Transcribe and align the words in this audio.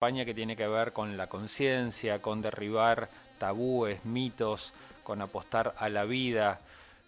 campaña 0.00 0.24
que 0.24 0.32
tiene 0.32 0.56
que 0.56 0.66
ver 0.66 0.94
con 0.94 1.18
la 1.18 1.26
conciencia, 1.26 2.22
con 2.22 2.40
derribar 2.40 3.10
tabúes, 3.36 4.02
mitos, 4.06 4.72
con 5.02 5.20
apostar 5.20 5.74
a 5.76 5.90
la 5.90 6.06
vida, 6.06 6.60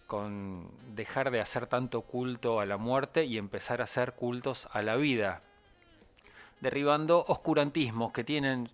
con 0.05 0.69
dejar 0.93 1.31
de 1.31 1.41
hacer 1.41 1.65
tanto 1.65 2.01
culto 2.01 2.59
a 2.59 2.67
la 2.67 2.77
muerte 2.77 3.25
y 3.25 3.39
empezar 3.39 3.81
a 3.81 3.85
hacer 3.85 4.13
cultos 4.13 4.67
a 4.71 4.83
la 4.83 4.95
vida, 4.95 5.41
derribando 6.61 7.25
oscurantismos 7.27 8.11
que 8.11 8.23
tienen 8.23 8.69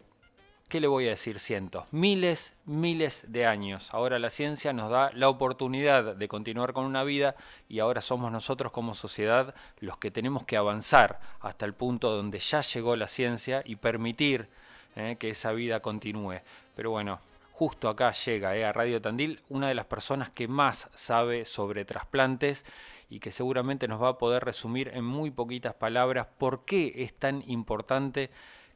¿qué 0.70 0.80
le 0.80 0.88
voy 0.88 1.08
a 1.08 1.10
decir? 1.10 1.40
Cientos, 1.40 1.86
miles, 1.92 2.54
miles 2.66 3.26
de 3.28 3.48
años. 3.48 3.90
Ahora 3.92 4.20
la 4.20 4.30
ciencia 4.30 4.72
nos 4.72 4.92
da 4.92 5.12
la 5.14 5.28
oportunidad 5.28 6.16
de 6.16 6.28
continuar 6.28 6.74
con 6.74 6.86
una 6.86 7.04
vida 7.04 7.36
y 7.68 7.80
ahora 7.80 8.02
somos 8.02 8.32
nosotros 8.32 8.72
como 8.72 8.94
sociedad 8.94 9.56
los 9.80 9.98
que 9.98 10.12
tenemos 10.12 10.46
que 10.46 10.58
avanzar 10.58 11.20
hasta 11.40 11.66
el 11.66 11.74
punto 11.74 12.16
donde 12.16 12.38
ya 12.38 12.62
llegó 12.62 12.96
la 12.96 13.08
ciencia 13.08 13.64
y 13.66 13.78
permitir 13.78 14.48
eh, 14.96 15.18
que 15.20 15.32
esa 15.32 15.52
vida 15.54 15.82
continúe. 15.82 16.42
Pero 16.76 16.92
bueno, 16.92 17.20
justo 17.52 17.90
acá 17.90 18.12
llega 18.12 18.56
eh, 18.56 18.64
a 18.64 18.72
Radio 18.72 19.02
Tandil 19.02 19.42
una 19.50 19.68
de 19.70 19.76
las 19.76 19.86
personas 19.86 20.30
que 20.30 20.48
más 20.48 20.88
sabe 20.94 21.46
sobre 21.46 21.84
trasplantes 21.84 22.64
y 23.10 23.20
que 23.20 23.32
seguramente 23.32 23.88
nos 23.88 24.02
va 24.02 24.10
a 24.10 24.18
poder 24.20 24.46
resumir 24.46 24.92
en 24.94 25.04
muy 25.04 25.32
poquitas 25.32 25.74
palabras 25.74 26.28
por 26.38 26.64
qué 26.64 26.94
es 26.98 27.14
tan 27.16 27.44
importante 27.50 28.30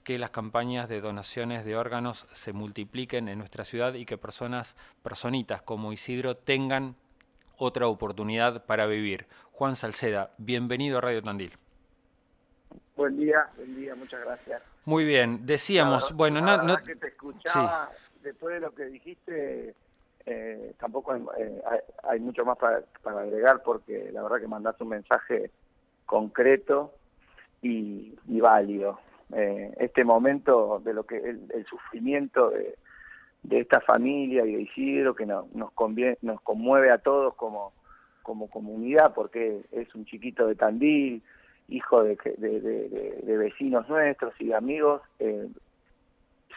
que 0.03 0.19
las 0.19 0.31
campañas 0.31 0.89
de 0.89 1.01
donaciones 1.01 1.63
de 1.63 1.77
órganos 1.77 2.27
se 2.33 2.53
multipliquen 2.53 3.29
en 3.29 3.39
nuestra 3.39 3.63
ciudad 3.63 3.93
y 3.93 4.05
que 4.05 4.17
personas, 4.17 4.75
personitas 5.01 5.61
como 5.61 5.93
Isidro 5.93 6.35
tengan 6.35 6.95
otra 7.57 7.87
oportunidad 7.87 8.65
para 8.65 8.85
vivir. 8.85 9.27
Juan 9.51 9.75
Salceda, 9.75 10.31
bienvenido 10.37 10.97
a 10.97 11.01
Radio 11.01 11.23
Tandil. 11.23 11.53
Buen 12.95 13.17
día, 13.17 13.49
buen 13.55 13.75
día, 13.75 13.95
muchas 13.95 14.21
gracias. 14.25 14.61
Muy 14.85 15.05
bien, 15.05 15.45
decíamos, 15.45 16.13
bueno, 16.13 16.41
no, 16.41 16.61
no, 16.61 16.75
que 16.77 16.95
te 16.95 17.07
escuchaba, 17.07 17.89
después 18.21 18.55
de 18.55 18.59
lo 18.59 18.75
que 18.75 18.85
dijiste, 18.85 19.73
eh, 20.25 20.73
tampoco 20.77 21.15
eh, 21.15 21.61
hay, 22.03 22.19
mucho 22.19 22.43
más 22.43 22.57
para, 22.57 22.81
para, 23.01 23.21
agregar 23.21 23.63
porque 23.63 24.09
la 24.11 24.21
verdad 24.23 24.41
que 24.41 24.47
mandaste 24.47 24.83
un 24.83 24.89
mensaje 24.89 25.51
concreto 26.05 26.93
y, 27.61 28.13
y 28.27 28.41
válido 28.41 28.99
eh, 29.35 29.73
este 29.79 30.03
momento 30.03 30.81
de 30.83 30.93
lo 30.93 31.03
que 31.03 31.17
el, 31.17 31.65
sufrimiento 31.69 32.49
de, 32.49 33.59
esta 33.59 33.81
familia 33.81 34.45
y 34.45 34.55
de 34.55 34.61
Isidro 34.61 35.15
que 35.15 35.25
nos, 35.25 35.45
conviene, 35.73 36.17
nos 36.21 36.41
conmueve 36.41 36.91
a 36.91 36.97
todos 36.97 37.35
como, 37.35 37.73
como 38.21 38.49
comunidad 38.49 39.13
porque 39.13 39.61
es 39.71 39.93
un 39.95 40.05
chiquito 40.05 40.47
de 40.47 40.55
Tandil, 40.55 41.21
hijo 41.67 42.03
de, 42.03 42.15
de, 42.37 43.37
vecinos 43.37 43.87
nuestros 43.89 44.33
y 44.39 44.47
de 44.47 44.55
amigos, 44.55 45.01
eh, 45.19 45.47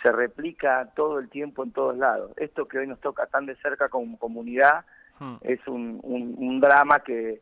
se 0.03 0.13
replica 0.13 0.91
todo 0.95 1.19
el 1.19 1.29
tiempo 1.29 1.65
en 1.65 1.73
todos 1.73 1.97
lados. 1.97 2.33
Esto 2.37 2.69
que 2.69 2.79
hoy 2.79 2.87
nos 2.87 3.01
toca 3.01 3.27
tan 3.27 3.47
de 3.47 3.57
cerca 3.57 3.89
como 3.89 4.19
comunidad 4.19 4.85
hmm. 5.19 5.37
es 5.43 5.67
un, 5.67 6.01
un 6.03 6.61
drama 6.61 7.01
que, 7.01 7.41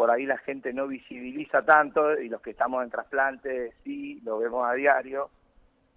por 0.00 0.10
ahí 0.10 0.24
la 0.24 0.38
gente 0.38 0.72
no 0.72 0.86
visibiliza 0.86 1.60
tanto 1.60 2.18
y 2.18 2.30
los 2.30 2.40
que 2.40 2.52
estamos 2.52 2.82
en 2.82 2.88
trasplante 2.88 3.74
sí 3.84 4.18
lo 4.24 4.38
vemos 4.38 4.66
a 4.66 4.72
diario. 4.72 5.28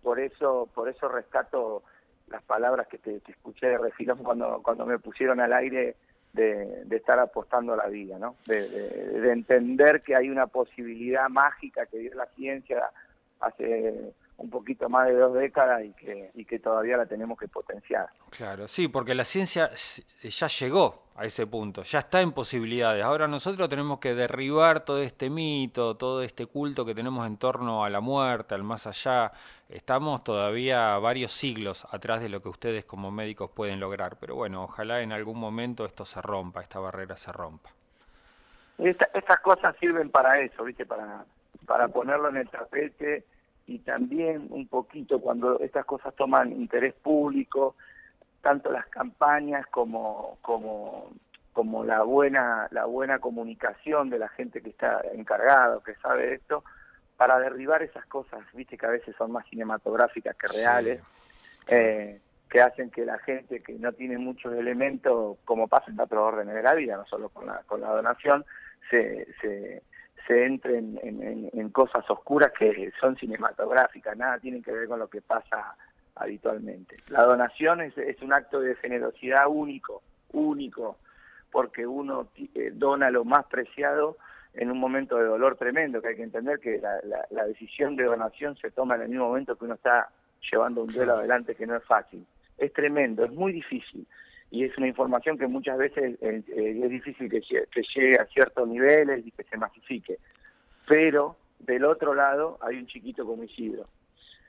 Por 0.02 0.20
eso, 0.20 0.68
por 0.76 0.90
eso 0.90 1.08
rescato 1.08 1.84
las 2.28 2.44
palabras 2.44 2.90
que 2.90 2.98
te, 2.98 3.22
escuché 3.26 3.68
de 3.68 3.78
refilón 3.78 4.18
cuando, 4.18 4.62
cuando 4.62 4.86
me 4.86 5.00
pusieron 5.00 5.40
al 5.40 5.54
aire 5.54 5.96
de, 6.34 6.86
estar 6.92 7.18
apostando 7.18 7.76
a 7.76 7.78
la 7.78 7.88
vida, 7.88 8.20
¿no? 8.20 8.36
De, 8.46 9.32
entender 9.32 10.02
que 10.02 10.18
hay 10.18 10.30
una 10.30 10.48
posibilidad 10.48 11.30
mágica 11.30 11.86
que 11.86 12.12
la 12.14 12.26
ciencia 12.36 12.90
hace 13.40 14.12
un 14.44 14.50
poquito 14.50 14.90
más 14.90 15.08
de 15.08 15.16
dos 15.16 15.34
décadas 15.34 15.86
y 15.86 15.94
que, 15.94 16.32
y 16.36 16.44
que 16.44 16.60
todavía 16.60 16.98
la 16.98 17.06
tenemos 17.06 17.40
que 17.40 17.48
potenciar. 17.48 18.08
Claro, 18.30 18.68
sí, 18.68 18.90
porque 18.90 19.16
la 19.16 19.24
ciencia 19.24 19.72
ya 20.22 20.48
llegó 20.48 21.04
a 21.16 21.24
ese 21.24 21.48
punto, 21.48 21.84
ya 21.84 22.00
está 22.00 22.20
en 22.20 22.34
posibilidades. 22.34 23.02
Ahora 23.06 23.26
nosotros 23.26 23.70
tenemos 23.70 24.00
que 24.00 24.14
derribar 24.14 24.82
todo 24.82 25.02
este 25.02 25.30
mito, 25.30 25.96
todo 25.96 26.22
este 26.24 26.46
culto 26.46 26.86
que 26.86 26.94
tenemos 26.94 27.26
en 27.26 27.38
torno 27.38 27.86
a 27.86 27.90
la 27.90 28.02
muerte, 28.02 28.54
al 28.54 28.64
más 28.64 28.86
allá. 28.86 29.32
Estamos 29.70 30.26
todavía 30.26 30.98
varios 30.98 31.32
siglos 31.32 31.88
atrás 31.92 32.20
de 32.20 32.28
lo 32.28 32.42
que 32.42 32.50
ustedes 32.50 32.84
como 32.84 33.12
médicos 33.12 33.50
pueden 33.50 33.80
lograr, 33.80 34.18
pero 34.20 34.36
bueno, 34.36 34.64
ojalá 34.64 35.00
en 35.00 35.14
algún 35.14 35.40
momento 35.40 35.86
esto 35.86 36.04
se 36.04 36.22
rompa, 36.22 36.62
esta 36.62 36.80
barrera 36.80 37.16
se 37.16 37.32
rompa. 37.32 37.70
estas 38.78 39.40
cosas 39.40 39.74
sirven 39.80 40.10
para 40.10 40.42
eso, 40.42 40.66
¿viste? 40.66 40.86
Para, 40.86 41.24
para 41.66 41.88
ponerlo 41.88 42.28
en 42.28 42.38
el 42.38 42.50
tapete 42.50 43.24
y 43.66 43.80
también 43.80 44.48
un 44.50 44.68
poquito 44.68 45.20
cuando 45.22 45.60
estas 45.60 45.86
cosas 45.86 46.14
toman 46.16 46.52
interés 46.52 46.94
público, 46.94 47.76
tanto 48.42 48.72
las 48.72 48.88
campañas 48.88 49.66
como, 49.68 50.38
como, 50.42 51.12
como 51.54 51.86
la 51.86 52.04
buena, 52.04 52.68
la 52.72 52.86
buena 52.86 53.20
comunicación 53.20 54.10
de 54.10 54.20
la 54.20 54.28
gente 54.30 54.62
que 54.62 54.70
está 54.70 55.02
encargado, 55.14 55.82
que 55.82 55.96
sabe 55.96 56.34
esto, 56.34 56.64
para 57.16 57.40
derribar 57.40 57.84
esas 57.84 58.06
cosas, 58.08 58.42
viste 58.54 58.78
que 58.78 58.86
a 58.86 58.90
veces 58.90 59.16
son 59.16 59.32
más 59.32 59.48
cinematográficas 59.48 60.36
que 60.36 60.48
reales, 60.48 61.02
eh, 61.68 62.20
que 62.50 62.62
hacen 62.62 62.92
que 62.92 63.06
la 63.06 63.18
gente 63.20 63.64
que 63.64 63.74
no 63.74 63.94
tiene 63.94 64.18
muchos 64.18 64.54
elementos, 64.54 65.38
como 65.46 65.68
pasa 65.68 65.90
en 65.90 66.00
otros 66.00 66.22
órdenes 66.22 66.54
de 66.56 66.64
la 66.64 66.74
vida, 66.74 66.98
no 66.98 67.06
solo 67.06 67.30
con 67.30 67.46
la, 67.46 67.64
con 67.66 67.82
la 67.82 67.90
donación, 67.90 68.46
se, 68.90 69.28
se, 69.42 69.84
se 70.28 70.46
entre 70.46 70.78
en, 70.78 71.70
cosas 71.72 72.10
oscuras 72.10 72.52
que 72.58 72.92
son 73.00 73.16
cinematográficas, 73.16 74.16
nada 74.18 74.40
tienen 74.40 74.62
que 74.62 74.72
ver 74.72 74.88
con 74.88 75.00
lo 75.00 75.08
que 75.08 75.22
pasa 75.22 75.76
habitualmente. 76.16 76.98
La 77.10 77.24
donación 77.24 77.82
es, 77.82 78.22
un 78.22 78.34
acto 78.34 78.60
de 78.60 78.76
generosidad 78.76 79.48
único, 79.48 80.02
único, 80.32 80.98
porque 81.52 81.86
uno 81.86 82.28
eh, 82.56 82.72
dona 82.74 83.10
lo 83.10 83.26
más 83.26 83.46
preciado 83.46 84.18
en 84.54 84.70
un 84.70 84.80
momento 84.80 85.18
de 85.18 85.26
dolor 85.26 85.58
tremendo, 85.58 86.02
que 86.02 86.10
hay 86.10 86.16
que 86.16 86.24
entender 86.24 86.60
que 86.60 86.80
la, 86.80 87.46
decisión 87.46 87.96
de 87.96 88.04
donación 88.04 88.56
se 88.58 88.70
toma 88.72 88.96
en 88.96 89.04
el 89.04 89.10
mismo 89.10 89.28
momento 89.28 89.58
que 89.58 89.66
uno 89.66 89.74
está 89.74 90.10
llevando 90.52 90.84
un 90.84 90.94
duelo 90.94 91.14
adelante 91.14 91.56
que 91.56 91.66
no 91.66 91.76
es 91.76 91.84
fácil. 91.84 92.26
Es 92.58 92.72
tremendo, 92.72 93.26
es 93.26 93.32
muy 93.32 93.52
difícil 93.52 94.06
y 94.54 94.66
es 94.66 94.78
una 94.78 94.88
información 94.88 95.36
que 95.36 95.48
muchas 95.48 95.80
veces 95.80 96.16
eh, 96.22 96.44
eh, 96.48 96.80
es 96.84 96.90
difícil 96.92 97.28
que, 97.28 97.42
llegue 97.42 98.20
a 98.20 98.26
ciertos 98.28 98.68
niveles 98.68 99.26
y 99.26 99.32
que 99.32 99.44
se 99.46 99.58
masifique. 99.58 100.20
Pero 100.88 101.38
del 101.58 101.84
otro 101.86 102.14
lado 102.14 102.60
hay 102.62 102.78
un 102.78 102.86
chiquito 102.86 103.26
como 103.26 103.44
Isidro. 103.44 103.88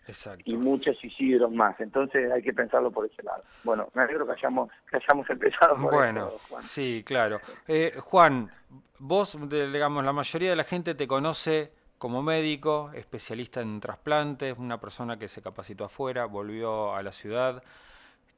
Exacto. 0.06 0.42
Y 0.44 0.58
muchos 0.58 1.02
Isidros 1.02 1.50
más. 1.52 1.80
Entonces 1.80 2.30
hay 2.30 2.42
que 2.42 2.52
pensarlo 2.52 2.90
por 2.90 3.06
ese 3.06 3.22
lado. 3.22 3.44
Bueno, 3.62 3.88
me 3.94 4.02
alegro 4.02 4.26
que 4.26 4.32
hayamos, 4.32 4.70
que 4.90 4.98
hayamos 4.98 5.30
empezado 5.30 5.74
por 5.76 5.94
Bueno, 5.94 6.32
Juan. 6.50 6.62
sí, 6.62 7.02
claro. 7.02 7.40
Eh, 7.66 7.94
Juan, 7.98 8.50
vos, 8.98 9.38
digamos, 9.48 10.04
la 10.04 10.12
mayoría 10.12 10.50
de 10.50 10.56
la 10.56 10.64
gente 10.64 10.94
te 10.94 11.08
conoce 11.08 11.72
como 11.96 12.22
médico, 12.22 12.90
especialista 12.92 13.62
en 13.62 13.80
trasplantes, 13.80 14.54
una 14.58 14.78
persona 14.78 15.18
que 15.18 15.28
se 15.28 15.40
capacitó 15.40 15.86
afuera, 15.86 16.26
volvió 16.26 16.94
a 16.94 17.02
la 17.02 17.10
ciudad 17.10 17.62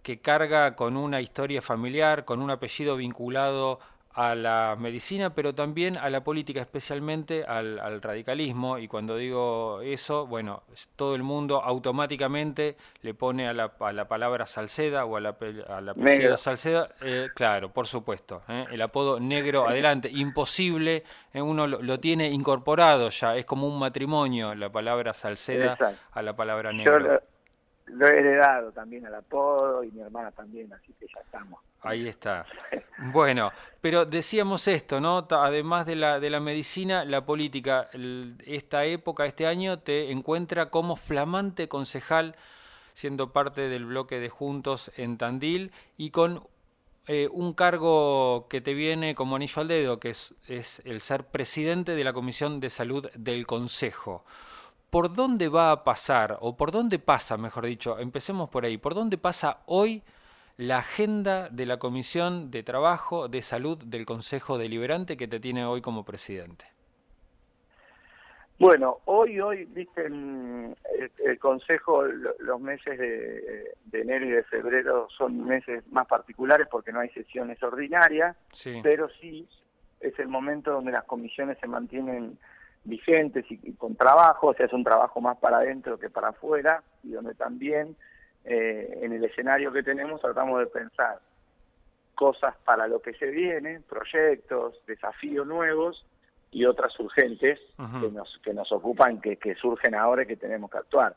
que 0.06 0.20
carga 0.20 0.76
con 0.76 0.96
una 0.96 1.20
historia 1.20 1.60
familiar, 1.60 2.24
con 2.24 2.40
un 2.40 2.52
apellido 2.52 2.94
vinculado 2.94 3.80
a 4.12 4.36
la 4.36 4.76
medicina, 4.78 5.34
pero 5.34 5.52
también 5.52 5.96
a 5.96 6.08
la 6.10 6.22
política, 6.22 6.60
especialmente 6.60 7.42
al, 7.42 8.00
radicalismo. 8.00 8.78
Y 8.78 8.86
cuando 8.86 9.16
digo 9.16 9.80
eso, 9.82 10.28
bueno, 10.28 10.62
todo 10.94 11.16
el 11.16 11.24
mundo 11.24 11.60
automáticamente 11.60 12.76
le 13.02 13.14
pone 13.14 13.48
a 13.48 13.52
la, 13.52 13.76
palabra 14.06 14.46
Salceda 14.46 15.06
o 15.06 15.16
a 15.16 15.20
la, 15.20 15.36
al 15.68 15.88
apellido 15.88 16.36
Salceda, 16.36 16.88
eh, 17.00 17.26
claro, 17.34 17.72
por 17.72 17.88
supuesto, 17.88 18.42
eh, 18.46 18.64
el 18.70 18.82
apodo 18.82 19.18
negro 19.18 19.66
adelante, 19.66 20.08
imposible, 20.08 21.02
eh, 21.32 21.42
uno 21.42 21.66
lo, 21.66 21.98
tiene 21.98 22.30
incorporado 22.30 23.08
ya, 23.08 23.34
es 23.34 23.44
como 23.44 23.66
un 23.66 23.76
matrimonio 23.76 24.54
la 24.54 24.70
palabra 24.70 25.14
Salceda 25.14 25.76
a 26.12 26.22
la 26.22 26.36
palabra 26.36 26.72
negro 26.72 27.20
lo 27.86 28.06
he 28.06 28.18
heredado 28.18 28.72
también 28.72 29.06
al 29.06 29.14
apodo 29.14 29.84
y 29.84 29.90
mi 29.90 30.00
hermana 30.00 30.30
también, 30.32 30.72
así 30.72 30.92
que 30.98 31.06
ya 31.06 31.20
estamos. 31.20 31.60
Ahí 31.82 32.08
está. 32.08 32.46
Bueno, 33.12 33.52
pero 33.82 34.06
decíamos 34.06 34.66
esto, 34.68 35.02
¿no? 35.02 35.26
Además 35.30 35.84
de 35.84 35.96
la, 35.96 36.18
de 36.18 36.30
la 36.30 36.40
medicina, 36.40 37.04
la 37.04 37.26
política, 37.26 37.90
esta 38.46 38.86
época, 38.86 39.26
este 39.26 39.46
año, 39.46 39.78
te 39.78 40.10
encuentra 40.10 40.70
como 40.70 40.96
flamante 40.96 41.68
concejal, 41.68 42.36
siendo 42.94 43.34
parte 43.34 43.68
del 43.68 43.84
bloque 43.84 44.18
de 44.18 44.30
Juntos 44.30 44.90
en 44.96 45.18
Tandil 45.18 45.72
y 45.98 46.10
con 46.10 46.48
eh, 47.06 47.28
un 47.30 47.52
cargo 47.52 48.46
que 48.48 48.62
te 48.62 48.72
viene 48.72 49.14
como 49.14 49.36
anillo 49.36 49.60
al 49.60 49.68
dedo, 49.68 50.00
que 50.00 50.08
es, 50.08 50.34
es 50.48 50.80
el 50.86 51.02
ser 51.02 51.26
presidente 51.26 51.94
de 51.94 52.02
la 52.02 52.14
Comisión 52.14 52.60
de 52.60 52.70
Salud 52.70 53.10
del 53.14 53.46
Consejo. 53.46 54.24
¿Por 54.96 55.12
dónde 55.12 55.50
va 55.50 55.72
a 55.72 55.84
pasar, 55.84 56.38
o 56.40 56.56
por 56.56 56.70
dónde 56.70 56.98
pasa, 56.98 57.36
mejor 57.36 57.66
dicho, 57.66 57.98
empecemos 57.98 58.48
por 58.48 58.64
ahí, 58.64 58.78
por 58.78 58.94
dónde 58.94 59.18
pasa 59.18 59.58
hoy 59.66 60.02
la 60.56 60.78
agenda 60.78 61.50
de 61.50 61.66
la 61.66 61.78
Comisión 61.78 62.50
de 62.50 62.62
Trabajo 62.62 63.28
de 63.28 63.42
Salud 63.42 63.76
del 63.84 64.06
Consejo 64.06 64.56
Deliberante 64.56 65.18
que 65.18 65.28
te 65.28 65.38
tiene 65.38 65.66
hoy 65.66 65.82
como 65.82 66.06
presidente? 66.06 66.64
Bueno, 68.58 69.00
hoy, 69.04 69.38
hoy, 69.38 69.66
viste, 69.66 70.06
el, 70.06 70.74
el 71.22 71.38
Consejo, 71.40 72.04
los 72.38 72.58
meses 72.58 72.98
de, 72.98 73.74
enero 73.92 74.24
y 74.24 74.30
de 74.30 74.44
febrero 74.44 75.08
son 75.10 75.44
meses 75.44 75.86
más 75.92 76.06
particulares 76.06 76.68
porque 76.70 76.90
no 76.90 77.00
hay 77.00 77.10
sesiones 77.10 77.62
ordinarias, 77.62 78.34
pero 78.82 79.10
sí 79.20 79.46
es 80.00 80.18
el 80.18 80.28
momento 80.28 80.70
donde 80.70 80.92
las 80.92 81.04
comisiones 81.04 81.58
se 81.60 81.66
mantienen 81.66 82.38
vigentes 82.86 83.44
y, 83.50 83.72
con 83.74 83.96
trabajo, 83.96 84.48
o 84.48 84.54
sea, 84.54 84.66
es 84.66 84.72
un 84.72 84.84
trabajo 84.84 85.20
más 85.20 85.36
para 85.38 85.58
adentro 85.58 85.98
que 85.98 86.10
para 86.10 86.28
afuera, 86.28 86.82
y 87.02 87.10
donde 87.10 87.34
también 87.34 87.96
eh, 88.44 89.00
en 89.02 89.12
el 89.12 89.24
escenario 89.24 89.72
que 89.72 89.82
tenemos 89.82 90.20
tratamos 90.20 90.60
de 90.60 90.66
pensar 90.66 91.20
cosas 92.14 92.54
para 92.64 92.86
lo 92.86 93.00
que 93.02 93.12
se 93.14 93.26
viene, 93.26 93.80
proyectos, 93.80 94.80
desafíos 94.86 95.46
nuevos, 95.46 96.04
y 96.50 96.64
otras 96.64 96.98
urgentes 97.00 97.58
que 97.76 98.10
nos 98.10 98.40
que 98.42 98.54
nos 98.54 98.70
ocupan 98.72 99.20
que, 99.20 99.36
que 99.36 99.54
surgen 99.56 99.94
ahora 99.94 100.22
y 100.22 100.26
que 100.26 100.36
tenemos 100.36 100.70
que 100.70 100.78
actuar. 100.78 101.14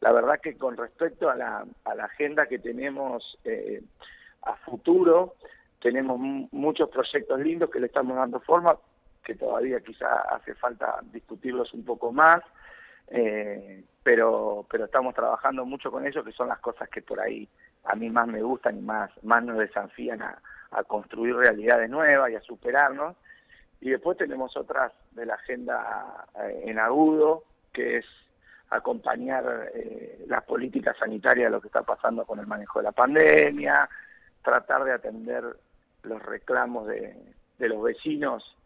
La 0.00 0.12
verdad 0.12 0.40
que 0.40 0.56
con 0.56 0.76
respecto 0.76 1.30
a 1.30 1.34
la, 1.34 1.64
a 1.84 1.94
la 1.94 2.04
agenda 2.04 2.46
que 2.46 2.58
tenemos 2.58 3.38
eh, 3.44 3.82
a 4.42 4.54
futuro 4.56 5.34
tenemos 5.80 6.18
muchos 6.52 6.88
proyectos 6.90 7.40
lindos 7.40 7.70
que 7.70 7.80
le 7.80 7.86
estamos 7.86 8.16
dando 8.16 8.38
forma 8.40 8.76
que 9.26 9.34
todavía 9.34 9.80
quizá 9.80 10.20
hace 10.30 10.54
falta 10.54 11.00
discutirlos 11.12 11.74
un 11.74 11.84
poco 11.84 12.12
más 12.12 12.40
eh, 13.08 13.84
pero 14.02 14.64
pero 14.70 14.84
estamos 14.84 15.14
trabajando 15.14 15.64
mucho 15.64 15.90
con 15.90 16.06
ellos 16.06 16.24
que 16.24 16.32
son 16.32 16.48
las 16.48 16.60
cosas 16.60 16.88
que 16.88 17.02
por 17.02 17.20
ahí 17.20 17.48
a 17.84 17.94
mí 17.96 18.08
más 18.08 18.28
me 18.28 18.40
gustan 18.40 18.78
y 18.78 18.82
más 18.82 19.10
más 19.22 19.44
nos 19.44 19.58
desafían 19.58 20.22
a, 20.22 20.40
a 20.70 20.84
construir 20.84 21.34
realidades 21.34 21.88
nuevas 21.88 22.30
y 22.30 22.34
a 22.34 22.40
superarnos. 22.40 23.16
Y 23.80 23.90
después 23.90 24.16
tenemos 24.16 24.56
otras 24.56 24.92
de 25.12 25.26
la 25.26 25.34
agenda 25.34 26.26
eh, 26.42 26.64
en 26.66 26.78
agudo, 26.78 27.44
que 27.72 27.98
es 27.98 28.06
acompañar 28.70 29.70
eh, 29.74 30.24
las 30.26 30.42
políticas 30.44 30.96
sanitarias 30.98 31.46
de 31.46 31.50
lo 31.50 31.60
que 31.60 31.68
está 31.68 31.82
pasando 31.82 32.24
con 32.24 32.38
el 32.38 32.46
manejo 32.46 32.80
de 32.80 32.84
la 32.84 32.92
pandemia, 32.92 33.88
tratar 34.42 34.84
de 34.84 34.92
atender 34.92 35.44
los 36.02 36.22
reclamos 36.22 36.86
de, 36.86 37.16
los 37.58 37.82
vecinos 37.82 38.56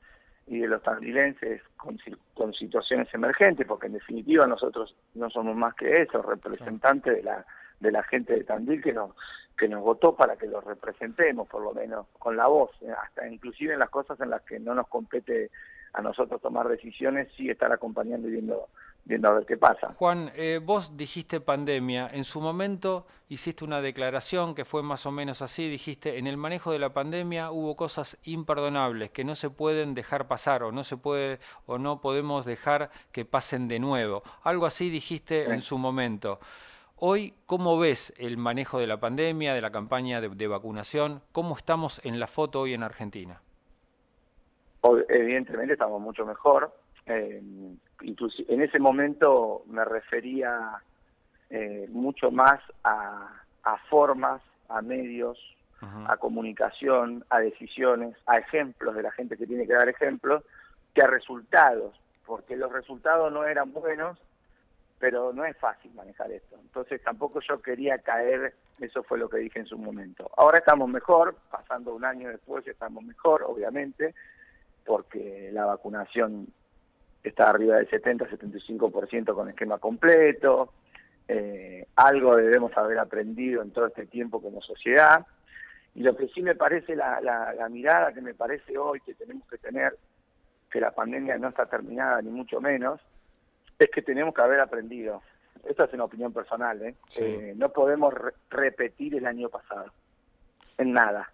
y 0.50 0.58
de 0.58 0.66
los 0.66 0.82
tandilenses 0.82 1.62
con, 1.76 1.96
con, 2.34 2.52
situaciones 2.52 3.06
emergentes, 3.14 3.64
porque 3.68 3.86
en 3.86 3.92
definitiva 3.92 4.48
nosotros 4.48 4.96
no 5.14 5.30
somos 5.30 5.56
más 5.56 5.76
que 5.76 6.02
eso, 6.02 6.20
representantes 6.22 7.14
de 7.14 7.22
la, 7.22 7.46
de 7.78 7.92
la 7.92 8.02
gente 8.02 8.34
de 8.34 8.42
Tandil 8.42 8.82
que 8.82 8.92
nos, 8.92 9.12
que 9.56 9.68
nos 9.68 9.80
votó 9.80 10.16
para 10.16 10.34
que 10.34 10.48
lo 10.48 10.60
representemos, 10.60 11.48
por 11.48 11.62
lo 11.62 11.72
menos 11.72 12.08
con 12.18 12.36
la 12.36 12.48
voz, 12.48 12.72
hasta 13.00 13.28
inclusive 13.28 13.74
en 13.74 13.78
las 13.78 13.90
cosas 13.90 14.20
en 14.20 14.30
las 14.30 14.42
que 14.42 14.58
no 14.58 14.74
nos 14.74 14.88
compete 14.88 15.52
a 15.92 16.02
nosotros 16.02 16.42
tomar 16.42 16.66
decisiones, 16.66 17.28
sí 17.36 17.48
estar 17.48 17.70
acompañando 17.72 18.26
y 18.26 18.32
viendo, 18.32 18.66
viendo 19.04 19.28
a 19.28 19.34
ver 19.34 19.46
qué 19.46 19.56
pasa. 19.56 19.88
Juan, 19.94 20.30
eh, 20.34 20.60
vos 20.62 20.96
dijiste 20.96 21.40
pandemia, 21.40 22.08
en 22.12 22.24
su 22.24 22.40
momento 22.40 23.06
hiciste 23.28 23.64
una 23.64 23.80
declaración 23.80 24.54
que 24.54 24.64
fue 24.64 24.82
más 24.82 25.06
o 25.06 25.12
menos 25.12 25.42
así, 25.42 25.68
dijiste, 25.68 26.18
en 26.18 26.26
el 26.26 26.36
manejo 26.36 26.72
de 26.72 26.78
la 26.78 26.92
pandemia 26.92 27.50
hubo 27.50 27.76
cosas 27.76 28.18
imperdonables 28.24 29.10
que 29.10 29.24
no 29.24 29.34
se 29.34 29.50
pueden 29.50 29.94
dejar 29.94 30.28
pasar 30.28 30.62
o 30.62 30.72
no 30.72 30.84
se 30.84 30.96
puede 30.96 31.38
o 31.66 31.78
no 31.78 32.00
podemos 32.00 32.44
dejar 32.44 32.90
que 33.12 33.24
pasen 33.24 33.68
de 33.68 33.78
nuevo. 33.78 34.22
Algo 34.42 34.66
así 34.66 34.90
dijiste 34.90 35.44
en 35.44 35.60
su 35.60 35.78
momento. 35.78 36.40
Hoy, 37.02 37.32
¿cómo 37.46 37.78
ves 37.78 38.12
el 38.18 38.36
manejo 38.36 38.78
de 38.78 38.86
la 38.86 39.00
pandemia, 39.00 39.54
de 39.54 39.62
la 39.62 39.70
campaña 39.70 40.20
de, 40.20 40.46
vacunación? 40.46 41.22
¿Cómo 41.32 41.56
estamos 41.56 41.98
en 42.04 42.20
la 42.20 42.26
foto 42.26 42.60
hoy 42.60 42.74
en 42.74 42.82
Argentina? 42.82 43.40
evidentemente 45.08 45.74
estamos 45.74 46.00
mucho 46.00 46.26
mejor. 46.26 46.74
Eh, 47.06 47.42
en 48.02 48.62
ese 48.62 48.78
momento 48.78 49.62
me 49.66 49.84
refería 49.84 50.82
eh, 51.50 51.86
mucho 51.90 52.30
más 52.30 52.60
a, 52.84 53.28
formas, 53.88 54.40
a 54.68 54.82
medios, 54.82 55.38
a 56.06 56.16
comunicación, 56.18 57.24
a 57.30 57.40
decisiones, 57.40 58.14
a 58.26 58.38
ejemplos 58.38 58.94
de 58.94 59.02
la 59.02 59.12
gente 59.12 59.36
que 59.36 59.46
tiene 59.46 59.66
que 59.66 59.72
dar 59.72 59.88
ejemplos, 59.88 60.44
que 60.94 61.02
a 61.02 61.06
resultados, 61.06 61.98
porque 62.26 62.56
los 62.56 62.70
resultados 62.70 63.32
no 63.32 63.44
eran 63.44 63.72
buenos 63.72 64.18
pero 65.00 65.32
no 65.32 65.46
es 65.46 65.56
fácil 65.56 65.92
manejar 65.94 66.30
esto. 66.30 66.56
Entonces 66.60 67.02
tampoco 67.02 67.40
yo 67.40 67.60
quería 67.60 67.98
caer, 67.98 68.54
eso 68.78 69.02
fue 69.02 69.18
lo 69.18 69.30
que 69.30 69.38
dije 69.38 69.58
en 69.58 69.66
su 69.66 69.78
momento. 69.78 70.30
Ahora 70.36 70.58
estamos 70.58 70.88
mejor, 70.90 71.34
pasando 71.50 71.94
un 71.94 72.04
año 72.04 72.28
después 72.28 72.66
estamos 72.68 73.02
mejor, 73.02 73.42
obviamente, 73.42 74.14
porque 74.84 75.48
la 75.52 75.64
vacunación 75.64 76.48
está 77.22 77.50
arriba 77.50 77.76
del 77.76 77.88
70-75% 77.88 79.34
con 79.34 79.48
esquema 79.48 79.78
completo, 79.78 80.72
eh, 81.28 81.86
algo 81.96 82.36
debemos 82.36 82.76
haber 82.76 82.98
aprendido 82.98 83.62
en 83.62 83.70
todo 83.70 83.86
este 83.86 84.06
tiempo 84.06 84.40
como 84.40 84.62
sociedad, 84.62 85.26
y 85.94 86.02
lo 86.02 86.16
que 86.16 86.28
sí 86.28 86.42
me 86.42 86.54
parece, 86.54 86.94
la, 86.94 87.20
la 87.20 87.68
mirada 87.68 88.12
que 88.12 88.20
me 88.20 88.34
parece 88.34 88.78
hoy 88.78 89.00
que 89.00 89.14
tenemos 89.14 89.46
que 89.48 89.58
tener, 89.58 89.96
que 90.70 90.80
la 90.80 90.92
pandemia 90.92 91.36
no 91.38 91.48
está 91.48 91.66
terminada 91.66 92.22
ni 92.22 92.30
mucho 92.30 92.60
menos, 92.60 93.00
es 93.78 93.90
que 93.90 94.02
tenemos 94.02 94.34
que 94.34 94.42
haber 94.42 94.60
aprendido. 94.60 95.22
Esta 95.64 95.84
es 95.84 95.92
una 95.92 96.04
opinión 96.04 96.32
personal, 96.32 96.80
¿eh? 96.82 96.94
eh 97.16 97.54
no 97.56 97.70
podemos 97.70 98.14
repetir 98.48 99.16
el 99.16 99.26
año 99.26 99.48
pasado, 99.48 99.92
en 100.78 100.92
nada. 100.92 101.32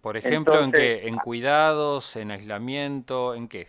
Por 0.00 0.16
ejemplo, 0.16 0.60
¿en 0.62 0.72
qué? 0.72 1.08
¿En 1.08 1.16
cuidados, 1.16 2.16
en 2.16 2.30
aislamiento, 2.30 3.34
en 3.34 3.48
qué? 3.48 3.68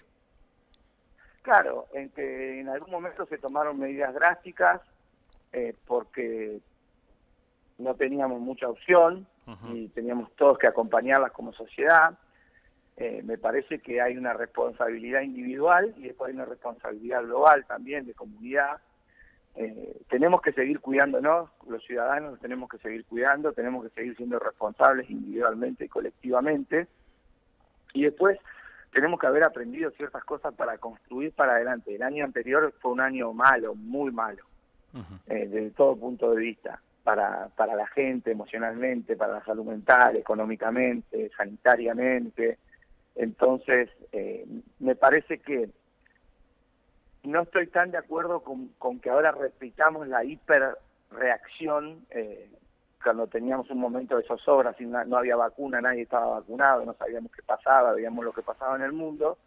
Claro, 1.50 1.88
en 1.94 2.12
que 2.12 2.60
en 2.60 2.70
algún 2.70 2.92
momento 2.92 3.26
se 3.26 3.40
tomaron 3.40 3.80
medidas 3.80 4.14
drásticas 4.14 4.82
eh, 5.52 5.74
porque 5.88 6.60
no 7.80 7.96
teníamos 7.96 8.40
mucha 8.40 8.70
opción 8.70 9.26
y 9.74 9.88
teníamos 9.88 10.32
todos 10.36 10.60
que 10.60 10.68
acompañarlas 10.68 11.32
como 11.32 11.52
sociedad. 11.54 12.20
Eh, 12.98 13.24
me 13.24 13.40
parece 13.40 13.80
que 13.80 14.00
hay 14.00 14.16
una 14.16 14.34
responsabilidad 14.34 15.22
individual 15.22 15.92
y 15.98 16.04
después 16.04 16.30
hay 16.30 16.36
una 16.36 16.46
responsabilidad 16.46 17.24
global 17.24 17.66
también 17.66 18.06
de 18.06 18.14
comunidad. 18.14 18.78
Eh, 19.56 19.98
tenemos 20.08 20.44
que 20.44 20.54
seguir 20.54 20.80
cuidándonos, 20.82 21.50
los 21.68 21.84
ciudadanos 21.84 22.40
tenemos 22.40 22.70
que 22.70 22.78
seguir 22.78 23.06
cuidando, 23.06 23.54
tenemos 23.54 23.84
que 23.86 23.90
seguir 23.96 24.16
siendo 24.18 24.38
responsables 24.38 25.10
individualmente 25.10 25.86
y 25.86 25.90
colectivamente. 25.90 26.86
Y 27.96 28.04
después 28.04 28.38
tenemos 28.92 29.20
que 29.20 29.28
haber 29.28 29.44
aprendido 29.44 29.92
ciertas 29.92 30.24
cosas 30.24 30.54
para 30.56 30.78
construir 30.78 31.32
para 31.34 31.54
adelante. 31.54 31.96
El 31.96 32.04
año 32.04 32.26
anterior 32.26 32.74
fue 32.80 32.92
un 32.92 33.02
año 33.02 33.34
malo, 33.34 33.76
muy 33.76 34.12
malo, 34.12 34.44
eh, 35.28 35.48
desde 35.48 35.72
todo 35.72 35.96
punto 35.96 36.32
de 36.32 36.42
vista, 36.42 36.82
para, 37.04 37.50
para 37.56 37.76
la 37.76 37.88
gente 37.88 38.32
emocionalmente, 38.32 39.16
para 39.16 39.34
la 39.34 39.46
salud 39.46 39.66
mental, 39.66 40.16
económicamente, 40.16 41.30
sanitariamente. 41.38 42.58
Entonces, 43.16 43.90
eh, 44.12 44.48
me 44.80 44.96
parece 44.96 45.40
que 45.40 45.70
no 47.24 47.42
estoy 47.44 47.68
tan 47.68 47.92
de 47.92 47.98
acuerdo 47.98 48.42
con, 48.42 49.00
que 49.00 49.10
ahora 49.10 49.32
repitamos 49.32 50.08
la 50.08 50.24
hiperreacción 50.24 52.06
eh, 52.10 52.50
cuando 53.04 53.28
teníamos 53.28 53.70
un 53.70 53.80
momento 53.80 54.18
de 54.18 54.24
zozobra, 54.24 54.74
si 54.74 54.86
no, 54.86 55.18
había 55.18 55.36
vacuna, 55.36 55.82
nadie 55.82 56.04
estaba 56.04 56.40
vacunado, 56.40 56.86
no 56.86 56.94
sabíamos 56.94 57.32
qué 57.32 57.42
pasaba, 57.44 57.94
veíamos 57.94 58.26
lo 58.26 58.34
que 58.34 58.42
pasaba 58.42 58.76
en 58.76 58.84
el 58.84 58.94
mundo, 58.94 59.38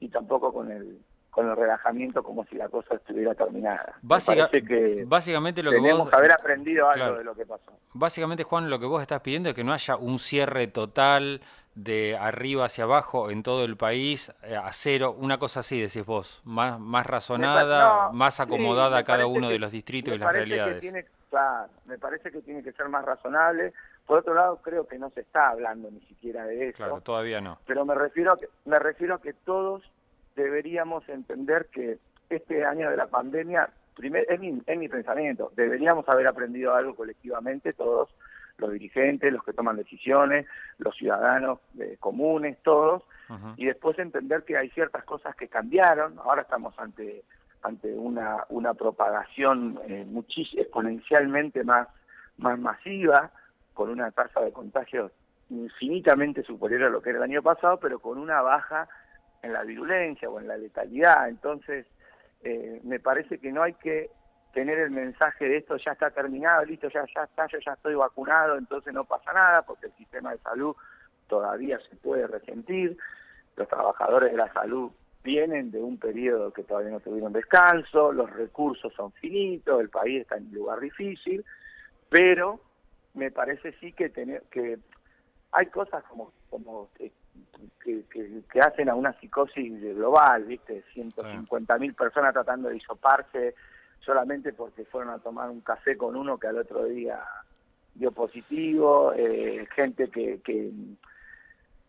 y 0.00 0.08
tampoco 0.08 0.52
con 0.52 0.70
el 0.70 0.98
con 1.30 1.48
el 1.48 1.56
relajamiento 1.56 2.22
como 2.22 2.44
si 2.46 2.56
la 2.56 2.68
cosa 2.68 2.96
estuviera 2.96 3.32
terminada. 3.32 3.94
básicamente 4.02 5.62
lo 5.62 5.70
que 5.70 5.76
tenemos 5.76 6.10
que 6.10 6.16
haber 6.16 6.32
aprendido 6.32 6.90
algo 6.90 7.18
de 7.18 7.22
lo 7.22 7.34
que 7.34 7.46
pasó. 7.46 7.78
Básicamente, 7.92 8.42
Juan, 8.42 8.68
lo 8.68 8.80
que 8.80 8.86
vos 8.86 9.02
estás 9.02 9.20
pidiendo 9.20 9.50
es 9.50 9.54
que 9.54 9.62
no 9.62 9.72
haya 9.72 9.94
un 9.94 10.18
cierre 10.18 10.66
total 10.66 11.40
de 11.76 12.16
arriba 12.16 12.64
hacia 12.64 12.84
abajo 12.84 13.30
en 13.30 13.44
todo 13.44 13.64
el 13.64 13.76
país 13.76 14.32
eh, 14.42 14.56
a 14.56 14.72
cero, 14.72 15.14
una 15.16 15.38
cosa 15.38 15.60
así 15.60 15.80
decís 15.80 16.04
vos, 16.04 16.40
más, 16.42 16.80
más 16.80 17.06
razonada, 17.06 18.10
más 18.12 18.40
acomodada 18.40 18.98
a 18.98 19.04
cada 19.04 19.26
uno 19.26 19.48
de 19.48 19.60
los 19.60 19.70
distritos 19.70 20.16
y 20.16 20.18
las 20.18 20.32
realidades. 20.32 20.80
tiene, 20.80 21.06
me 21.86 21.98
parece 21.98 22.30
que 22.30 22.42
tiene 22.42 22.62
que 22.62 22.72
ser 22.72 22.88
más 22.88 23.04
razonable. 23.04 23.72
Por 24.06 24.20
otro 24.20 24.34
lado, 24.34 24.56
creo 24.62 24.86
que 24.86 24.98
no 24.98 25.10
se 25.10 25.20
está 25.20 25.50
hablando 25.50 25.90
ni 25.90 26.00
siquiera 26.00 26.44
de 26.44 26.68
eso. 26.68 26.76
Claro, 26.78 27.00
todavía 27.00 27.40
no. 27.40 27.58
Pero 27.66 27.84
me 27.84 27.94
refiero 27.94 28.32
a 28.32 28.38
que, 28.38 28.48
me 28.64 28.78
refiero 28.78 29.14
a 29.14 29.20
que 29.20 29.32
todos 29.32 29.82
deberíamos 30.34 31.08
entender 31.08 31.66
que 31.66 31.98
este 32.30 32.64
año 32.64 32.90
de 32.90 32.96
la 32.96 33.06
pandemia, 33.06 33.68
primer, 33.94 34.26
es, 34.30 34.40
mi, 34.40 34.62
es 34.66 34.78
mi 34.78 34.88
pensamiento, 34.88 35.52
deberíamos 35.56 36.08
haber 36.08 36.26
aprendido 36.26 36.74
algo 36.74 36.94
colectivamente 36.94 37.72
todos 37.72 38.08
los 38.58 38.72
dirigentes, 38.72 39.32
los 39.32 39.44
que 39.44 39.52
toman 39.52 39.76
decisiones, 39.76 40.46
los 40.78 40.94
ciudadanos 40.96 41.60
eh, 41.78 41.96
comunes, 42.00 42.58
todos, 42.62 43.04
y 43.56 43.66
después 43.66 43.98
entender 43.98 44.42
que 44.44 44.56
hay 44.56 44.70
ciertas 44.70 45.04
cosas 45.04 45.36
que 45.36 45.48
cambiaron, 45.48 46.18
ahora 46.18 46.42
estamos 46.42 46.76
ante 46.78 47.24
ante 47.62 47.92
una, 47.92 48.44
una 48.50 48.74
propagación 48.74 49.80
eh, 49.86 50.06
exponencialmente 50.54 51.64
más, 51.64 51.88
más 52.36 52.58
masiva, 52.58 53.30
con 53.74 53.90
una 53.90 54.10
tasa 54.10 54.40
de 54.40 54.52
contagio 54.52 55.10
infinitamente 55.50 56.42
superior 56.42 56.84
a 56.84 56.90
lo 56.90 57.00
que 57.00 57.10
era 57.10 57.18
el 57.18 57.24
año 57.24 57.42
pasado, 57.42 57.78
pero 57.78 57.98
con 57.98 58.18
una 58.18 58.42
baja 58.42 58.88
en 59.42 59.52
la 59.52 59.62
virulencia 59.62 60.28
o 60.28 60.40
en 60.40 60.48
la 60.48 60.56
letalidad. 60.56 61.28
Entonces, 61.28 61.86
eh, 62.42 62.80
me 62.84 63.00
parece 63.00 63.38
que 63.38 63.52
no 63.52 63.62
hay 63.62 63.74
que 63.74 64.10
tener 64.52 64.78
el 64.78 64.90
mensaje 64.90 65.48
de 65.48 65.58
esto 65.58 65.76
ya 65.76 65.92
está 65.92 66.10
terminado, 66.10 66.64
listo, 66.64 66.88
ya, 66.88 67.04
ya 67.14 67.24
está, 67.24 67.46
yo 67.46 67.58
ya 67.64 67.72
estoy 67.72 67.94
vacunado, 67.94 68.56
entonces 68.56 68.92
no 68.92 69.04
pasa 69.04 69.32
nada, 69.32 69.62
porque 69.62 69.86
el 69.86 69.92
sistema 69.92 70.32
de 70.32 70.38
salud 70.38 70.74
todavía 71.28 71.78
se 71.88 71.96
puede 71.96 72.26
resentir, 72.26 72.96
los 73.56 73.68
trabajadores 73.68 74.30
de 74.30 74.36
la 74.36 74.52
salud 74.52 74.90
vienen 75.22 75.70
de 75.70 75.80
un 75.82 75.98
periodo 75.98 76.52
que 76.52 76.62
todavía 76.62 76.90
no 76.90 77.00
tuvieron 77.00 77.32
descanso, 77.32 78.12
los 78.12 78.30
recursos 78.30 78.92
son 78.94 79.12
finitos, 79.12 79.80
el 79.80 79.90
país 79.90 80.22
está 80.22 80.36
en 80.36 80.46
un 80.46 80.54
lugar 80.54 80.80
difícil, 80.80 81.44
pero 82.08 82.60
me 83.14 83.30
parece 83.30 83.72
sí 83.80 83.92
que 83.92 84.08
tener 84.08 84.42
que 84.50 84.78
hay 85.52 85.66
cosas 85.66 86.04
como 86.04 86.32
como 86.50 86.88
que, 86.96 87.12
que, 87.82 88.60
hacen 88.60 88.88
a 88.88 88.94
una 88.94 89.12
psicosis 89.20 89.80
global, 89.94 90.44
¿viste? 90.44 90.82
150 90.92 91.78
mil 91.78 91.94
personas 91.94 92.32
tratando 92.32 92.68
de 92.68 92.76
hisoparse 92.76 93.54
solamente 94.00 94.52
porque 94.52 94.84
fueron 94.84 95.10
a 95.12 95.18
tomar 95.18 95.50
un 95.50 95.60
café 95.60 95.96
con 95.96 96.16
uno 96.16 96.38
que 96.38 96.46
al 96.46 96.58
otro 96.58 96.84
día 96.84 97.20
dio 97.94 98.12
positivo, 98.12 99.12
eh, 99.14 99.66
gente 99.74 100.08
que, 100.08 100.40
que, 100.40 100.70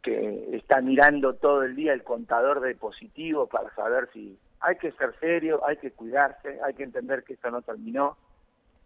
que 0.02 0.56
está 0.56 0.82
mirando 0.82 1.36
todo 1.36 1.64
el 1.64 1.76
día 1.76 1.94
el 1.94 2.04
contador 2.04 2.62
de 2.62 2.76
positivos 2.76 3.50
para 3.50 3.74
saber 3.76 4.10
si 4.14 4.38
hay 4.62 4.78
que 4.78 4.92
ser 4.94 5.14
serio, 5.20 5.66
hay 5.66 5.78
que 5.78 5.92
cuidarse, 5.92 6.60
hay 6.64 6.74
que 6.74 6.84
entender 6.84 7.24
que 7.24 7.34
esto 7.34 7.52
no 7.52 7.62
terminó, 7.62 8.18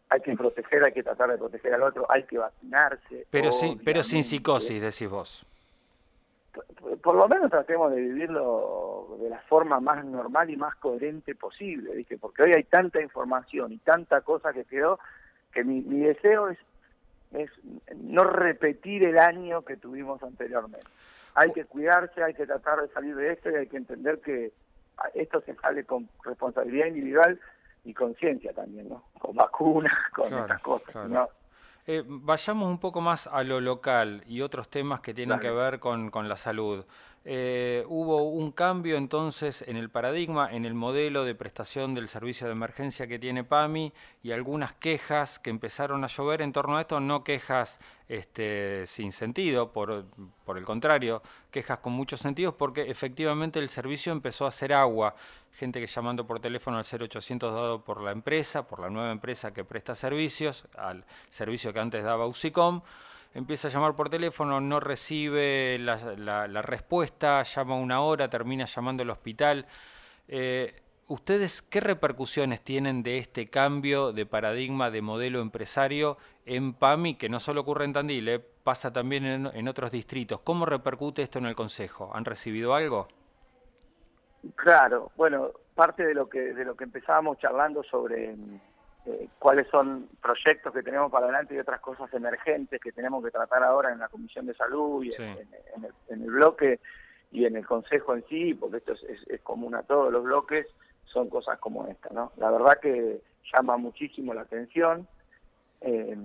hay 0.10 0.22
que 0.22 0.36
proteger, 0.36 0.84
hay 0.84 0.94
que 0.94 1.04
tratar 1.04 1.32
de 1.32 1.38
proteger 1.38 1.74
al 1.74 1.84
otro, 1.84 2.06
hay 2.10 2.24
que 2.24 2.38
vacunarse. 2.38 3.28
Pero, 3.30 3.52
sí, 3.52 3.80
pero 3.84 4.04
sin 4.04 4.24
psicosis, 4.24 4.82
decís 4.82 5.10
vos 5.10 5.46
por 7.02 7.16
lo 7.16 7.28
menos 7.28 7.50
tratemos 7.50 7.92
de 7.92 8.02
vivirlo 8.02 9.18
de 9.20 9.30
la 9.30 9.40
forma 9.40 9.80
más 9.80 10.04
normal 10.06 10.50
y 10.50 10.58
más 10.58 10.76
coherente 10.76 11.36
posible, 11.36 11.96
¿viste? 11.96 12.18
Porque 12.18 12.44
hoy 12.44 12.54
hay 12.54 12.64
tanta 12.64 13.02
información 13.02 13.72
y 13.72 13.78
tanta 13.78 14.22
cosa 14.22 14.54
que 14.54 14.66
quedó 14.66 15.00
que 15.52 15.64
mi, 15.64 15.82
mi 15.82 16.00
deseo 16.00 16.50
es, 16.50 16.58
es 17.34 17.52
no 17.96 18.24
repetir 18.24 19.04
el 19.04 19.18
año 19.18 19.64
que 19.64 19.78
tuvimos 19.78 20.22
anteriormente. 20.24 20.88
Hay 21.36 21.52
que 21.52 21.66
cuidarse, 21.66 22.24
hay 22.24 22.34
que 22.34 22.46
tratar 22.46 22.82
de 22.82 22.90
salir 22.90 23.16
de 23.16 23.34
esto 23.34 23.50
y 23.50 23.56
hay 23.56 23.68
que 23.68 23.78
entender 23.78 24.20
que 24.22 24.52
esto 25.14 25.42
se 25.42 25.56
sale 25.56 25.84
con 25.84 26.08
responsabilidad 26.24 26.88
individual 26.88 27.40
y 27.84 27.94
conciencia 27.94 28.54
también, 28.54 28.90
¿no? 28.90 29.04
Con 29.20 29.36
vacunas, 29.36 29.98
con 30.16 30.32
estas 30.34 30.62
cosas. 30.62 31.10
¿no? 31.10 31.28
Eh, 31.86 32.04
vayamos 32.06 32.70
un 32.70 32.80
poco 32.80 33.02
más 33.02 33.28
a 33.28 33.44
lo 33.44 33.60
local 33.60 34.24
y 34.26 34.42
otros 34.42 34.70
temas 34.70 35.02
que 35.02 35.14
tienen 35.14 35.40
que 35.40 35.52
ver 35.52 35.80
con, 35.80 36.10
con 36.12 36.30
la 36.30 36.38
salud. 36.38 36.86
Eh, 37.26 37.86
hubo 37.88 38.24
un 38.24 38.52
cambio 38.52 38.98
entonces 38.98 39.64
en 39.66 39.78
el 39.78 39.90
paradigma, 39.90 40.52
en 40.52 40.66
el 40.66 40.74
modelo 40.74 41.24
de 41.24 41.36
prestación 41.36 41.94
del 41.94 42.10
servicio 42.10 42.48
de 42.48 42.52
emergencia 42.52 43.08
que 43.08 43.18
tiene 43.18 43.46
PAMI 43.46 43.94
y 44.24 44.34
algunas 44.34 44.74
quejas 44.74 45.40
que 45.40 45.50
empezaron 45.50 46.04
a 46.04 46.08
llover 46.08 46.42
en 46.42 46.52
torno 46.52 46.76
a 46.76 46.82
esto, 46.82 47.00
no 47.00 47.24
quejas 47.24 47.80
este, 48.10 48.86
sin 48.88 49.14
sentido, 49.14 49.72
por, 49.72 50.04
por 50.44 50.58
el 50.58 50.66
contrario, 50.66 51.24
quejas 51.50 51.80
con 51.80 51.94
muchos 51.94 52.20
sentidos 52.20 52.56
porque 52.56 52.92
efectivamente 52.92 53.60
el 53.60 53.70
servicio 53.70 54.12
empezó 54.12 54.44
a 54.44 54.50
hacer 54.50 54.74
agua. 54.74 55.16
Gente 55.54 55.80
que 55.80 55.88
llamando 55.88 56.28
por 56.28 56.42
teléfono 56.42 56.78
al 56.78 56.84
0800 56.84 57.54
dado 57.54 57.84
por 57.86 58.02
la 58.02 58.12
empresa, 58.12 58.68
por 58.68 58.80
la 58.80 58.90
nueva 58.90 59.12
empresa 59.12 59.54
que 59.54 59.64
presta 59.64 59.96
servicios, 59.96 60.66
al 60.76 61.06
servicio 61.30 61.72
que 61.72 61.80
antes 61.80 62.04
daba 62.04 62.28
UCICOM, 62.28 62.82
empieza 63.34 63.68
a 63.68 63.72
llamar 63.72 63.96
por 63.96 64.10
teléfono, 64.10 64.62
no 64.62 64.80
recibe 64.80 65.78
la, 65.80 66.62
respuesta, 66.62 67.44
llama 67.44 67.76
una 67.76 68.02
hora, 68.02 68.30
termina 68.30 68.66
llamando 68.66 69.04
al 69.04 69.10
hospital. 69.10 69.66
Eh, 70.28 70.82
¿Ustedes 71.08 71.62
qué 71.62 71.82
repercusiones 71.82 72.62
tienen 72.62 73.04
de 73.04 73.18
este 73.18 73.50
cambio 73.50 74.14
de 74.14 74.26
paradigma 74.26 74.90
de 74.90 75.02
modelo 75.02 75.42
empresario 75.42 76.18
en 76.46 76.74
PAMI, 76.74 77.16
que 77.16 77.30
no 77.30 77.40
solo 77.40 77.62
ocurre 77.62 77.86
en 77.86 77.94
Tandil, 77.94 78.30
eh, 78.30 78.40
pasa 78.40 78.94
también 78.94 79.26
en, 79.26 79.50
en, 79.54 79.68
otros 79.68 79.92
distritos? 79.92 80.40
¿Cómo 80.40 80.66
repercute 80.66 81.22
esto 81.22 81.40
en 81.40 81.46
el 81.46 81.56
Consejo? 81.56 82.12
¿Han 82.14 82.24
recibido 82.24 82.74
algo? 82.74 83.10
Claro, 84.56 85.12
bueno, 85.16 85.52
parte 85.76 86.06
de 86.06 86.14
lo 86.14 86.30
que 86.30 86.40
de 86.54 86.66
lo 86.66 86.76
que 86.76 86.84
empezábamos 86.84 87.38
charlando 87.40 87.84
sobre 87.84 88.36
eh, 89.06 89.28
cuáles 89.38 89.68
son 89.68 90.08
proyectos 90.22 90.74
que 90.74 90.82
tenemos 90.82 91.12
para 91.12 91.26
adelante 91.26 91.54
y 91.54 91.60
otras 91.60 91.82
cosas 91.82 92.14
emergentes 92.14 92.80
que 92.80 92.94
tenemos 92.94 93.22
que 93.22 93.32
tratar 93.32 93.62
ahora 93.62 93.92
en 93.92 94.00
la 94.00 94.08
Comisión 94.08 94.46
de 94.46 94.54
Salud 94.54 95.04
y 95.04 95.10
en, 95.22 96.24
el, 96.24 96.32
bloque 96.32 96.80
y 97.30 97.44
en 97.44 97.58
el 97.58 97.66
Consejo 97.66 98.16
en 98.16 98.24
sí, 98.30 98.54
porque 98.54 98.78
esto 98.78 98.94
es, 98.94 99.42
común 99.42 99.76
a 99.76 99.84
todos 99.84 100.10
los 100.10 100.24
bloques, 100.24 100.68
son 101.04 101.28
cosas 101.30 101.60
como 101.60 101.86
esta, 101.88 102.10
¿no? 102.14 102.32
La 102.38 102.50
verdad 102.50 102.80
que 102.82 103.20
llama 103.54 103.76
muchísimo 103.76 104.34
la 104.34 104.42
atención. 104.42 105.06
Eh, 105.82 106.18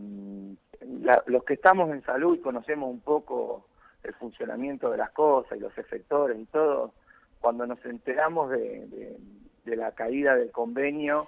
los 1.27 1.43
que 1.43 1.55
estamos 1.55 1.91
en 1.91 2.05
salud 2.05 2.37
y 2.37 2.41
conocemos 2.41 2.89
un 2.89 3.01
poco 3.01 3.67
el 4.05 4.15
funcionamiento 4.15 4.89
de 4.89 4.99
las 4.99 5.11
cosas 5.11 5.59
y 5.59 5.61
los 5.61 5.77
efectores 5.77 6.39
y 6.39 6.45
todo, 6.47 6.93
cuando 7.41 7.67
nos 7.67 7.85
enteramos 7.85 8.51
de 8.51 9.19
la 9.65 9.91
caída 9.93 10.37
del 10.37 10.53
convenio, 10.53 11.27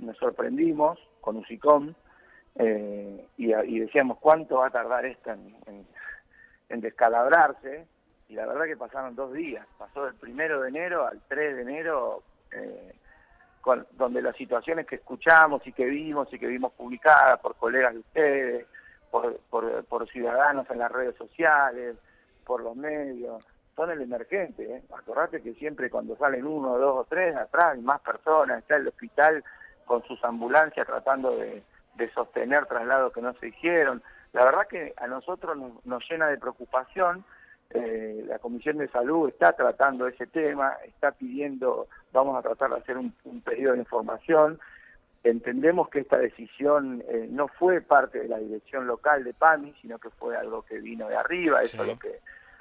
nos 0.00 0.16
sorprendimos 0.16 0.98
con 1.20 1.36
UCICOM 1.36 1.94
eh, 2.56 3.26
y, 3.36 3.78
decíamos 3.78 4.18
cuánto 4.18 4.58
va 4.58 4.66
a 4.66 4.70
tardar 4.70 5.06
esto 5.06 5.30
en, 5.30 5.86
descalabrarse 6.80 7.86
y 8.28 8.34
la 8.34 8.46
verdad 8.46 8.64
que 8.64 8.76
pasaron 8.76 9.16
dos 9.16 9.32
días, 9.32 9.66
pasó 9.76 10.04
del 10.04 10.14
primero 10.14 10.60
de 10.60 10.68
enero 10.68 11.06
al 11.06 11.20
3 11.28 11.56
de 11.56 11.62
enero, 11.62 12.22
eh, 12.52 12.94
con, 13.60 13.86
donde 13.92 14.22
las 14.22 14.36
situaciones 14.36 14.86
que 14.86 14.96
escuchamos 14.96 15.66
y 15.66 15.72
que 15.72 15.84
vimos 15.86 16.32
y 16.32 16.38
que 16.38 16.46
vimos 16.46 16.72
publicadas 16.72 17.40
por 17.40 17.56
colegas 17.56 17.92
de 17.94 17.98
ustedes, 17.98 18.66
por, 19.10 19.40
por, 19.84 20.08
ciudadanos 20.10 20.70
en 20.70 20.78
las 20.78 20.92
redes 20.92 21.16
sociales, 21.16 21.96
por 22.44 22.62
los 22.62 22.76
medios, 22.76 23.44
son 23.74 23.90
el 23.90 24.00
emergente. 24.02 24.76
¿eh? 24.76 24.82
Acordate 24.96 25.42
que 25.42 25.54
siempre 25.54 25.90
cuando 25.90 26.16
salen 26.16 26.46
uno, 26.46 26.78
dos 26.78 26.98
o 26.98 27.04
tres, 27.08 27.34
atrás 27.34 27.74
hay 27.74 27.82
más 27.82 28.00
personas, 28.00 28.60
está 28.60 28.76
el 28.76 28.88
hospital 28.88 29.42
con 29.90 30.04
sus 30.04 30.22
ambulancias 30.22 30.86
tratando 30.86 31.36
de, 31.36 31.64
sostener 32.14 32.64
traslados 32.66 33.12
que 33.12 33.20
no 33.20 33.34
se 33.34 33.48
hicieron. 33.48 34.04
La 34.32 34.44
verdad 34.44 34.68
que 34.68 34.94
a 34.96 35.08
nosotros 35.08 35.58
nos, 35.84 36.08
llena 36.08 36.28
de 36.28 36.38
preocupación. 36.38 37.24
Eh, 37.70 38.24
la 38.28 38.38
Comisión 38.38 38.78
de 38.78 38.86
Salud 38.86 39.28
está 39.28 39.52
tratando 39.52 40.06
ese 40.06 40.28
tema, 40.28 40.74
está 40.86 41.10
pidiendo, 41.10 41.88
vamos 42.12 42.38
a 42.38 42.42
tratar 42.42 42.70
de 42.70 42.76
hacer 42.76 42.98
un, 42.98 43.12
pedido 43.44 43.72
de 43.72 43.80
información. 43.80 44.60
Entendemos 45.24 45.88
que 45.88 45.98
esta 45.98 46.18
decisión 46.18 47.02
eh, 47.08 47.26
no 47.28 47.48
fue 47.48 47.80
parte 47.80 48.20
de 48.20 48.28
la 48.28 48.38
dirección 48.38 48.86
local 48.86 49.24
de 49.24 49.34
PAMI, 49.34 49.74
sino 49.82 49.98
que 49.98 50.10
fue 50.10 50.36
algo 50.36 50.62
que 50.62 50.78
vino 50.78 51.08
de 51.08 51.16
arriba, 51.16 51.62
eso 51.62 51.82
es 51.82 51.88
lo 51.88 51.98
que, 51.98 52.20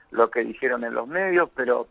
lo 0.09 0.31
que 0.31 0.43
dijeron 0.43 0.83
en 0.83 0.95
los 0.95 1.07
medios, 1.07 1.51
pero 1.55 1.87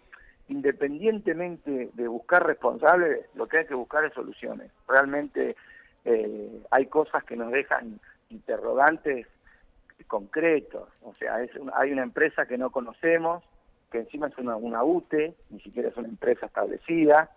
independientemente 0.49 1.91
de 1.93 2.09
buscar 2.09 2.47
responsables, 2.47 3.27
lo 3.35 3.47
que 3.47 3.59
hay 3.59 3.67
que 3.67 3.75
buscar 3.75 4.05
es 4.05 4.13
soluciones. 4.15 4.71
Realmente 4.87 5.57
eh, 6.05 6.63
hay 6.71 6.87
cosas 6.87 7.25
que 7.25 7.37
nos 7.37 7.53
dejan 7.53 8.01
interrogantes 8.31 9.27
concretos. 10.07 10.89
O 11.03 11.15
sea, 11.15 11.43
es 11.43 11.51
hay 11.75 11.93
una 11.93 12.03
empresa 12.03 12.47
que 12.47 12.59
no 12.59 12.71
conocemos, 12.71 13.45
que 13.91 13.99
encima 13.99 14.29
es 14.29 14.39
una, 14.39 14.57
una 14.57 14.83
UTE, 14.83 15.35
ni 15.51 15.61
siquiera 15.61 15.89
es 15.89 15.97
una 15.97 16.09
empresa 16.09 16.47
establecida, 16.47 17.31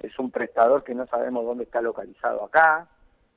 es 0.00 0.18
un 0.18 0.30
prestador 0.30 0.84
que 0.84 0.94
no 0.94 1.06
sabemos 1.06 1.44
dónde 1.44 1.64
está 1.64 1.80
localizado 1.80 2.44
acá, 2.44 2.88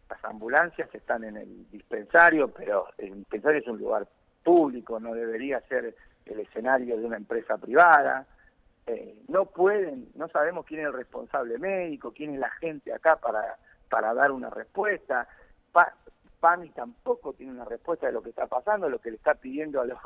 las 0.09 0.25
ambulancias 0.25 0.93
están 0.93 1.23
en 1.23 1.37
el 1.37 1.69
dispensario, 1.69 2.49
pero 2.49 2.87
el 2.97 3.15
dispensario 3.15 3.59
es 3.59 3.67
un 3.67 3.77
lugar 3.77 4.07
público, 4.43 4.99
no 4.99 5.13
debería 5.13 5.59
ser 5.61 5.95
el 6.25 6.39
escenario 6.39 6.97
de 6.97 7.05
una 7.05 7.17
empresa 7.17 7.57
privada. 7.57 8.25
Eh, 8.91 9.21
no 9.27 9.45
pueden, 9.45 10.09
no 10.15 10.27
sabemos 10.29 10.65
quién 10.65 10.81
es 10.81 10.87
el 10.87 10.93
responsable 10.93 11.59
médico, 11.59 12.11
quién 12.11 12.33
es 12.33 12.39
la 12.39 12.49
gente 12.49 12.91
acá 12.91 13.17
para, 13.17 13.57
para 13.87 14.15
dar 14.15 14.31
una 14.31 14.49
respuesta. 14.49 15.27
PAMI 16.39 16.69
tampoco 16.69 17.33
tiene 17.33 17.51
una 17.51 17.65
respuesta 17.65 18.07
de 18.07 18.13
lo 18.13 18.23
que 18.23 18.29
está 18.29 18.47
pasando, 18.47 18.89
lo 18.89 18.99
que 18.99 19.11
le 19.11 19.17
está 19.17 19.35
pidiendo 19.35 19.79
a 19.79 19.85
los 19.85 19.99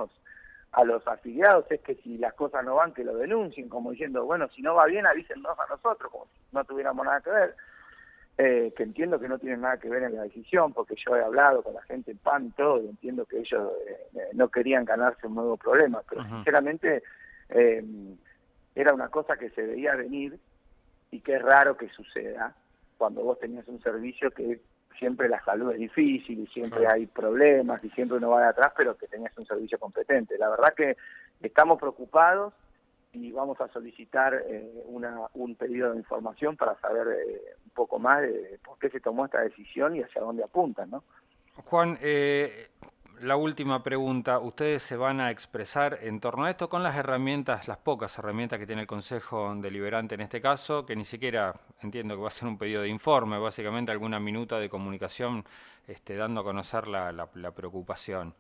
a 0.73 0.83
los 0.83 1.07
afiliados 1.07 1.65
es 1.69 1.81
que 1.81 1.95
si 1.95 2.17
las 2.17 2.33
cosas 2.33 2.65
no 2.65 2.75
van 2.75 2.93
que 2.93 3.03
lo 3.03 3.15
denuncien, 3.15 3.69
como 3.69 3.91
diciendo, 3.91 4.25
bueno, 4.25 4.49
si 4.49 4.63
no 4.63 4.73
va 4.73 4.87
bien 4.87 5.05
avísennos 5.05 5.57
a 5.59 5.67
nosotros, 5.67 6.11
como 6.11 6.25
si 6.25 6.31
no 6.51 6.65
tuviéramos 6.65 7.05
nada 7.05 7.21
que 7.21 7.29
ver. 7.29 7.55
Eh, 8.39 8.73
que 8.75 8.81
entiendo 8.81 9.19
que 9.19 9.29
no 9.29 9.37
tienen 9.37 9.61
nada 9.61 9.77
que 9.77 9.87
ver 9.87 10.01
en 10.01 10.15
la 10.15 10.23
decisión, 10.23 10.73
porque 10.73 10.95
yo 10.95 11.15
he 11.15 11.23
hablado 11.23 11.61
con 11.61 11.75
la 11.75 11.83
gente 11.83 12.09
en 12.09 12.17
PAN 12.17 12.47
y 12.47 12.49
todo, 12.49 12.81
y 12.81 12.89
entiendo 12.89 13.25
que 13.25 13.37
ellos 13.37 13.71
eh, 13.87 14.29
no 14.33 14.49
querían 14.49 14.83
ganarse 14.83 15.27
un 15.27 15.35
nuevo 15.35 15.55
problema, 15.55 16.01
pero 16.09 16.23
sinceramente 16.23 17.03
eh, 17.49 17.85
era 18.75 18.93
una 18.93 19.09
cosa 19.09 19.37
que 19.37 19.49
se 19.51 19.61
veía 19.61 19.95
venir 19.95 20.39
y 21.11 21.21
que 21.21 21.35
es 21.35 21.41
raro 21.41 21.77
que 21.77 21.89
suceda 21.89 22.55
cuando 22.97 23.21
vos 23.21 23.39
tenías 23.39 23.67
un 23.67 23.81
servicio 23.81 24.31
que 24.31 24.61
siempre 24.97 25.27
la 25.27 25.43
salud 25.43 25.71
es 25.71 25.79
difícil 25.79 26.39
y 26.39 26.47
siempre 26.47 26.87
hay 26.87 27.07
problemas 27.07 27.83
y 27.83 27.89
siempre 27.89 28.17
uno 28.17 28.29
va 28.29 28.41
de 28.41 28.47
atrás, 28.47 28.73
pero 28.77 28.95
que 28.95 29.07
tenías 29.07 29.37
un 29.37 29.45
servicio 29.45 29.77
competente. 29.79 30.37
La 30.37 30.49
verdad 30.49 30.73
que 30.73 30.95
estamos 31.41 31.79
preocupados 31.79 32.53
y 33.11 33.31
vamos 33.31 33.59
a 33.61 33.67
solicitar 33.67 34.43
eh, 34.47 34.83
una, 34.85 35.19
un 35.33 35.55
pedido 35.55 35.91
de 35.91 35.97
información 35.97 36.57
para 36.57 36.79
saber 36.79 37.07
eh, 37.09 37.41
un 37.65 37.71
poco 37.71 37.99
más 37.99 38.21
de 38.21 38.59
por 38.63 38.77
qué 38.79 38.89
se 38.89 38.99
tomó 38.99 39.25
esta 39.25 39.41
decisión 39.41 39.95
y 39.95 40.01
hacia 40.01 40.21
dónde 40.21 40.43
apuntan, 40.43 40.89
¿no? 40.89 41.03
Juan, 41.65 41.99
eh, 42.01 42.69
la 43.23 43.37
última 43.37 43.81
pregunta. 43.83 44.39
¿Ustedes 44.39 44.83
se 44.83 44.97
van 44.97 45.21
a 45.21 45.31
expresar 45.31 45.99
en 46.01 46.19
torno 46.19 46.43
a 46.43 46.49
esto 46.49 46.67
con 46.67 46.83
las 46.83 46.97
herramientas, 46.97 47.67
las 47.69 47.77
pocas 47.77 48.17
herramientas 48.17 48.59
que 48.59 48.67
tiene 48.67 48.81
el 48.81 48.87
Consejo 48.87 49.55
Deliberante 49.55 50.15
en 50.15 50.21
este 50.21 50.41
caso, 50.41 50.85
que 50.85 50.95
ni 50.95 51.05
siquiera 51.05 51.55
entiendo 51.81 52.15
que 52.15 52.21
va 52.21 52.27
a 52.27 52.31
ser 52.31 52.49
un 52.49 52.57
pedido 52.57 52.81
de 52.81 52.89
informe, 52.89 53.37
básicamente 53.39 53.91
alguna 53.93 54.19
minuta 54.19 54.59
de 54.59 54.69
comunicación 54.69 55.45
este, 55.87 56.17
dando 56.17 56.41
a 56.41 56.43
conocer 56.43 56.87
la, 56.87 57.11
la 57.13 57.51
preocupación? 57.51 58.35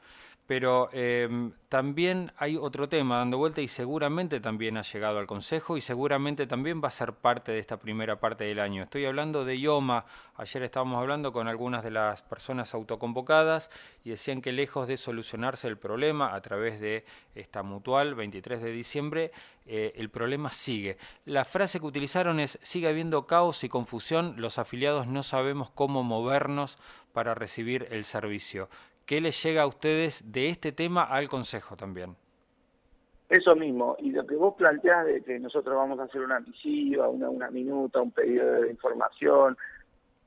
Pero 0.45 0.89
eh, 0.91 1.51
también 1.69 2.33
hay 2.37 2.57
otro 2.57 2.89
tema 2.89 3.17
dando 3.17 3.37
vuelta 3.37 3.61
y 3.61 3.67
seguramente 3.67 4.41
también 4.41 4.77
ha 4.77 4.81
llegado 4.81 5.19
al 5.19 5.25
Consejo 5.25 5.77
y 5.77 5.81
seguramente 5.81 6.45
también 6.47 6.81
va 6.83 6.89
a 6.89 6.91
ser 6.91 7.13
parte 7.13 7.53
de 7.53 7.59
esta 7.59 7.77
primera 7.77 8.19
parte 8.19 8.43
del 8.43 8.59
año. 8.59 8.83
Estoy 8.83 9.05
hablando 9.05 9.45
de 9.45 9.55
IOMA. 9.55 10.05
Ayer 10.35 10.63
estábamos 10.63 10.99
hablando 10.99 11.31
con 11.31 11.47
algunas 11.47 11.83
de 11.83 11.91
las 11.91 12.21
personas 12.21 12.73
autoconvocadas 12.73 13.71
y 14.03 14.09
decían 14.09 14.41
que 14.41 14.51
lejos 14.51 14.87
de 14.87 14.97
solucionarse 14.97 15.67
el 15.67 15.77
problema 15.77 16.35
a 16.35 16.41
través 16.41 16.79
de 16.79 17.05
esta 17.35 17.63
mutual 17.63 18.13
23 18.13 18.61
de 18.61 18.71
diciembre, 18.71 19.31
eh, 19.65 19.93
el 19.95 20.09
problema 20.09 20.51
sigue. 20.51 20.97
La 21.25 21.45
frase 21.45 21.79
que 21.79 21.85
utilizaron 21.85 22.39
es, 22.39 22.59
sigue 22.61 22.87
habiendo 22.87 23.27
caos 23.27 23.63
y 23.63 23.69
confusión, 23.69 24.35
los 24.37 24.59
afiliados 24.59 25.07
no 25.07 25.23
sabemos 25.23 25.69
cómo 25.69 26.03
movernos 26.03 26.77
para 27.13 27.33
recibir 27.33 27.87
el 27.91 28.03
servicio. 28.03 28.69
¿Qué 29.05 29.19
les 29.19 29.41
llega 29.43 29.63
a 29.63 29.67
ustedes 29.67 30.31
de 30.31 30.47
este 30.47 30.71
tema 30.71 31.03
al 31.03 31.27
Consejo 31.27 31.75
también? 31.75 32.15
Eso 33.29 33.55
mismo, 33.55 33.95
y 33.99 34.11
lo 34.11 34.25
que 34.27 34.35
vos 34.35 34.53
planteás 34.55 35.05
de 35.05 35.21
que 35.23 35.39
nosotros 35.39 35.75
vamos 35.75 35.99
a 35.99 36.03
hacer 36.03 36.21
una 36.21 36.39
misiva, 36.39 37.09
una, 37.09 37.29
una 37.29 37.49
minuta, 37.49 37.99
un 37.99 38.11
pedido 38.11 38.61
de 38.61 38.69
información, 38.69 39.57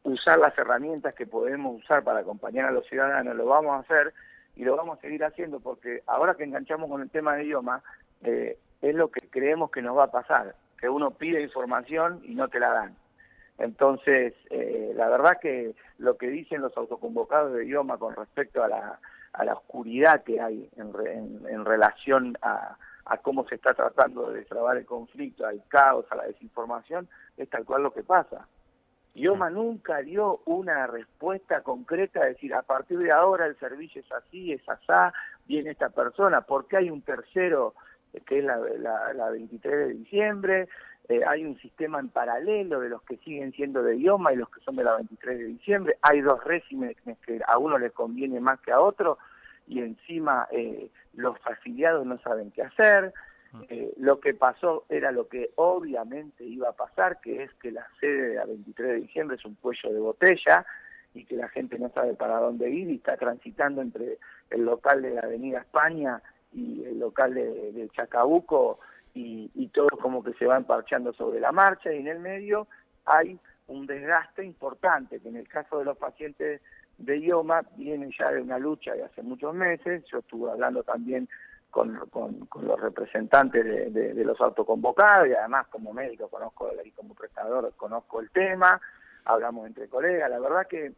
usar 0.02 0.38
las 0.38 0.56
herramientas 0.58 1.14
que 1.14 1.26
podemos 1.26 1.76
usar 1.82 2.02
para 2.02 2.20
acompañar 2.20 2.66
a 2.66 2.72
los 2.72 2.86
ciudadanos, 2.86 3.36
lo 3.36 3.46
vamos 3.46 3.76
a 3.76 3.78
hacer 3.78 4.12
y 4.56 4.64
lo 4.64 4.76
vamos 4.76 4.98
a 4.98 5.00
seguir 5.02 5.24
haciendo 5.24 5.60
porque 5.60 6.02
ahora 6.06 6.34
que 6.34 6.44
enganchamos 6.44 6.90
con 6.90 7.00
el 7.00 7.10
tema 7.10 7.36
de 7.36 7.44
idioma, 7.44 7.82
eh, 8.22 8.58
es 8.82 8.94
lo 8.94 9.10
que 9.10 9.28
creemos 9.28 9.70
que 9.70 9.82
nos 9.82 9.96
va 9.96 10.04
a 10.04 10.10
pasar, 10.10 10.54
que 10.78 10.88
uno 10.88 11.12
pide 11.12 11.42
información 11.42 12.20
y 12.24 12.34
no 12.34 12.48
te 12.48 12.60
la 12.60 12.70
dan. 12.70 12.96
Entonces, 13.58 14.34
eh, 14.50 14.92
la 14.94 15.08
verdad 15.08 15.38
que 15.40 15.74
lo 15.98 16.16
que 16.16 16.28
dicen 16.28 16.60
los 16.60 16.76
autoconvocados 16.76 17.54
de 17.54 17.64
idioma 17.64 17.98
con 17.98 18.14
respecto 18.14 18.62
a 18.62 18.68
la, 18.68 19.00
a 19.32 19.44
la 19.44 19.54
oscuridad 19.54 20.24
que 20.24 20.40
hay 20.40 20.68
en, 20.76 20.92
en, 21.48 21.64
relación 21.64 22.36
a, 22.42 22.76
a, 23.06 23.16
cómo 23.18 23.46
se 23.48 23.54
está 23.54 23.72
tratando 23.72 24.30
de 24.30 24.40
destrabar 24.40 24.76
el 24.76 24.84
conflicto, 24.84 25.46
al 25.46 25.62
caos, 25.68 26.04
a 26.10 26.16
la 26.16 26.24
desinformación, 26.24 27.08
es 27.36 27.48
tal 27.48 27.64
cual 27.64 27.82
lo 27.82 27.92
que 27.92 28.02
pasa. 28.02 28.46
IOMA 29.14 29.48
nunca 29.48 29.98
dio 30.02 30.42
una 30.44 30.86
respuesta 30.86 31.62
concreta, 31.62 32.20
de 32.20 32.34
decir, 32.34 32.52
a 32.52 32.60
partir 32.60 32.98
de 32.98 33.12
ahora 33.12 33.46
el 33.46 33.58
servicio 33.58 34.02
es 34.02 34.12
así, 34.12 34.52
es 34.52 34.68
asá, 34.68 35.14
viene 35.46 35.70
esta 35.70 35.88
persona, 35.88 36.42
porque 36.42 36.76
hay 36.76 36.90
un 36.90 37.00
tercero 37.00 37.74
que 38.26 38.38
es 38.38 38.44
la, 38.44 38.58
la, 38.78 39.12
la 39.14 39.30
23 39.30 39.88
de 39.88 39.94
diciembre, 39.94 40.68
eh, 41.08 41.20
hay 41.24 41.44
un 41.44 41.56
sistema 41.58 42.00
en 42.00 42.08
paralelo 42.08 42.80
de 42.80 42.88
los 42.88 43.02
que 43.02 43.16
siguen 43.18 43.52
siendo 43.52 43.82
de 43.82 43.96
idioma 43.96 44.32
y 44.32 44.36
los 44.36 44.50
que 44.50 44.60
son 44.60 44.74
de 44.74 44.82
la 44.82 44.96
23 44.96 45.38
de 45.38 45.44
diciembre, 45.44 45.98
hay 46.02 46.20
dos 46.20 46.42
regímenes 46.42 46.96
que 47.24 47.40
a 47.46 47.58
uno 47.58 47.78
le 47.78 47.90
conviene 47.90 48.40
más 48.40 48.58
que 48.60 48.72
a 48.72 48.80
otro 48.80 49.18
y 49.68 49.80
encima 49.80 50.48
eh, 50.50 50.90
los 51.14 51.36
afiliados 51.44 52.04
no 52.06 52.18
saben 52.18 52.50
qué 52.50 52.62
hacer. 52.62 53.12
Mm. 53.52 53.62
Eh, 53.68 53.92
lo 53.98 54.18
que 54.18 54.34
pasó 54.34 54.84
era 54.88 55.12
lo 55.12 55.28
que 55.28 55.50
obviamente 55.54 56.44
iba 56.44 56.70
a 56.70 56.76
pasar, 56.76 57.20
que 57.20 57.44
es 57.44 57.54
que 57.54 57.70
la 57.70 57.86
sede 58.00 58.30
de 58.30 58.34
la 58.34 58.44
23 58.44 58.88
de 58.88 58.96
diciembre 58.96 59.36
es 59.36 59.44
un 59.44 59.54
cuello 59.54 59.92
de 59.92 60.00
botella 60.00 60.66
y 61.14 61.24
que 61.24 61.36
la 61.36 61.48
gente 61.48 61.78
no 61.78 61.88
sabe 61.90 62.14
para 62.14 62.40
dónde 62.40 62.68
ir 62.68 62.90
y 62.90 62.96
está 62.96 63.16
transitando 63.16 63.80
entre 63.80 64.18
el 64.50 64.64
local 64.64 65.02
de 65.02 65.10
la 65.10 65.20
Avenida 65.20 65.60
España 65.60 66.20
y 66.52 66.84
el 66.84 66.98
local 66.98 67.32
de, 67.32 67.72
de 67.72 67.88
Chacabuco 67.90 68.80
y, 69.16 69.68
todo 69.68 69.88
como 70.00 70.22
que 70.22 70.32
se 70.34 70.46
va 70.46 70.56
emparchando 70.56 71.12
sobre 71.12 71.40
la 71.40 71.52
marcha 71.52 71.92
y 71.92 71.98
en 71.98 72.08
el 72.08 72.18
medio 72.18 72.66
hay 73.04 73.38
un 73.68 73.86
desgaste 73.86 74.44
importante, 74.44 75.20
que 75.20 75.28
en 75.28 75.36
el 75.36 75.48
caso 75.48 75.78
de 75.78 75.84
los 75.84 75.96
pacientes 75.96 76.60
de 76.98 77.18
IOMA 77.18 77.62
vienen 77.76 78.10
ya 78.16 78.30
de 78.30 78.40
una 78.40 78.58
lucha 78.58 78.94
de 78.94 79.04
hace 79.04 79.22
muchos 79.22 79.54
meses, 79.54 80.04
yo 80.10 80.18
estuve 80.18 80.50
hablando 80.50 80.82
también 80.82 81.28
con, 81.70 81.94
con, 82.08 82.48
los 82.62 82.80
representantes 82.80 83.64
de, 83.64 84.14
de, 84.14 84.24
los 84.24 84.40
autoconvocados 84.40 85.28
y 85.28 85.34
además 85.34 85.66
como 85.68 85.92
médico 85.92 86.28
conozco 86.28 86.70
y 86.82 86.90
como 86.92 87.14
prestador 87.14 87.72
conozco 87.76 88.20
el 88.20 88.30
tema, 88.30 88.80
hablamos 89.24 89.66
entre 89.66 89.88
colegas, 89.88 90.30
la 90.30 90.38
verdad 90.38 90.66
que 90.66 90.92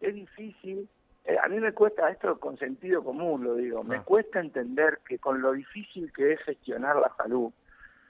es 0.00 0.14
difícil 0.14 0.88
eh, 1.26 1.36
a 1.42 1.48
mí 1.48 1.58
me 1.58 1.72
cuesta 1.72 2.08
esto 2.08 2.38
con 2.38 2.56
sentido 2.56 3.02
común, 3.02 3.42
lo 3.42 3.56
digo, 3.56 3.82
me 3.82 3.96
ah. 3.96 4.02
cuesta 4.04 4.38
entender 4.38 5.00
que 5.06 5.18
con 5.18 5.40
lo 5.40 5.52
difícil 5.52 6.12
que 6.12 6.32
es 6.32 6.40
gestionar 6.42 6.96
la 6.96 7.12
salud, 7.16 7.52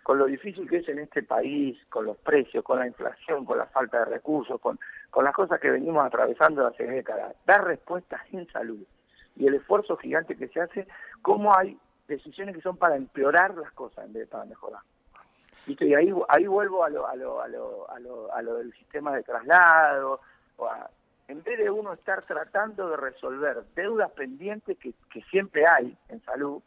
con 0.02 0.18
lo 0.18 0.26
difícil 0.26 0.68
que 0.68 0.79
es 0.79 0.88
en 0.88 0.98
este 0.98 1.22
país, 1.22 1.79
con 1.88 2.05
los 2.05 2.18
precios, 2.18 2.62
con 2.62 2.79
la 2.79 2.87
inflación, 2.87 3.44
con 3.46 3.59
la 3.59 3.66
falta 3.66 4.00
de 4.00 4.05
recursos, 4.05 4.61
con, 4.61 4.79
con 5.11 5.24
las 5.24 5.35
cosas 5.35 5.59
que 5.61 5.70
venimos 5.70 6.05
atravesando 6.05 6.66
hace 6.66 6.85
décadas, 6.85 7.35
dar 7.46 7.64
respuestas 7.64 8.20
en 8.33 8.46
salud 8.48 8.85
y 9.35 9.46
el 9.46 9.55
esfuerzo 9.55 9.96
gigante 9.96 10.37
que 10.37 10.48
se 10.48 10.61
hace, 10.61 10.87
cómo 11.22 11.57
hay 11.57 11.79
decisiones 12.09 12.55
que 12.55 12.62
son 12.62 12.76
para 12.76 12.96
empeorar 12.96 13.55
las 13.57 13.72
cosas 13.72 14.05
en 14.05 14.12
vez 14.12 14.24
de 14.24 14.26
para 14.29 14.44
mejorar. 14.44 14.83
Y 15.66 15.94
ahí, 15.94 16.12
ahí 16.29 16.46
vuelvo 16.46 16.85
a 16.85 16.90
lo, 16.90 17.07
a 17.07 17.16
lo, 17.16 17.40
a 17.40 17.48
lo, 17.48 17.90
a 17.90 17.98
lo, 17.98 18.33
a 18.33 18.42
lo 18.42 18.57
del 18.57 18.72
sistema 18.74 19.14
de 19.16 19.22
traslado, 19.22 20.20
o 20.57 20.66
a, 20.66 20.88
en 21.29 21.43
vez 21.43 21.59
de 21.59 21.71
uno 21.71 21.93
estar 21.93 22.23
tratando 22.25 22.89
de 22.89 22.97
resolver 22.97 23.65
deudas 23.75 24.11
pendientes 24.12 24.79
que, 24.79 24.95
siempre 25.31 25.65
hay 25.69 25.97
en 26.09 26.23
salud, 26.25 26.62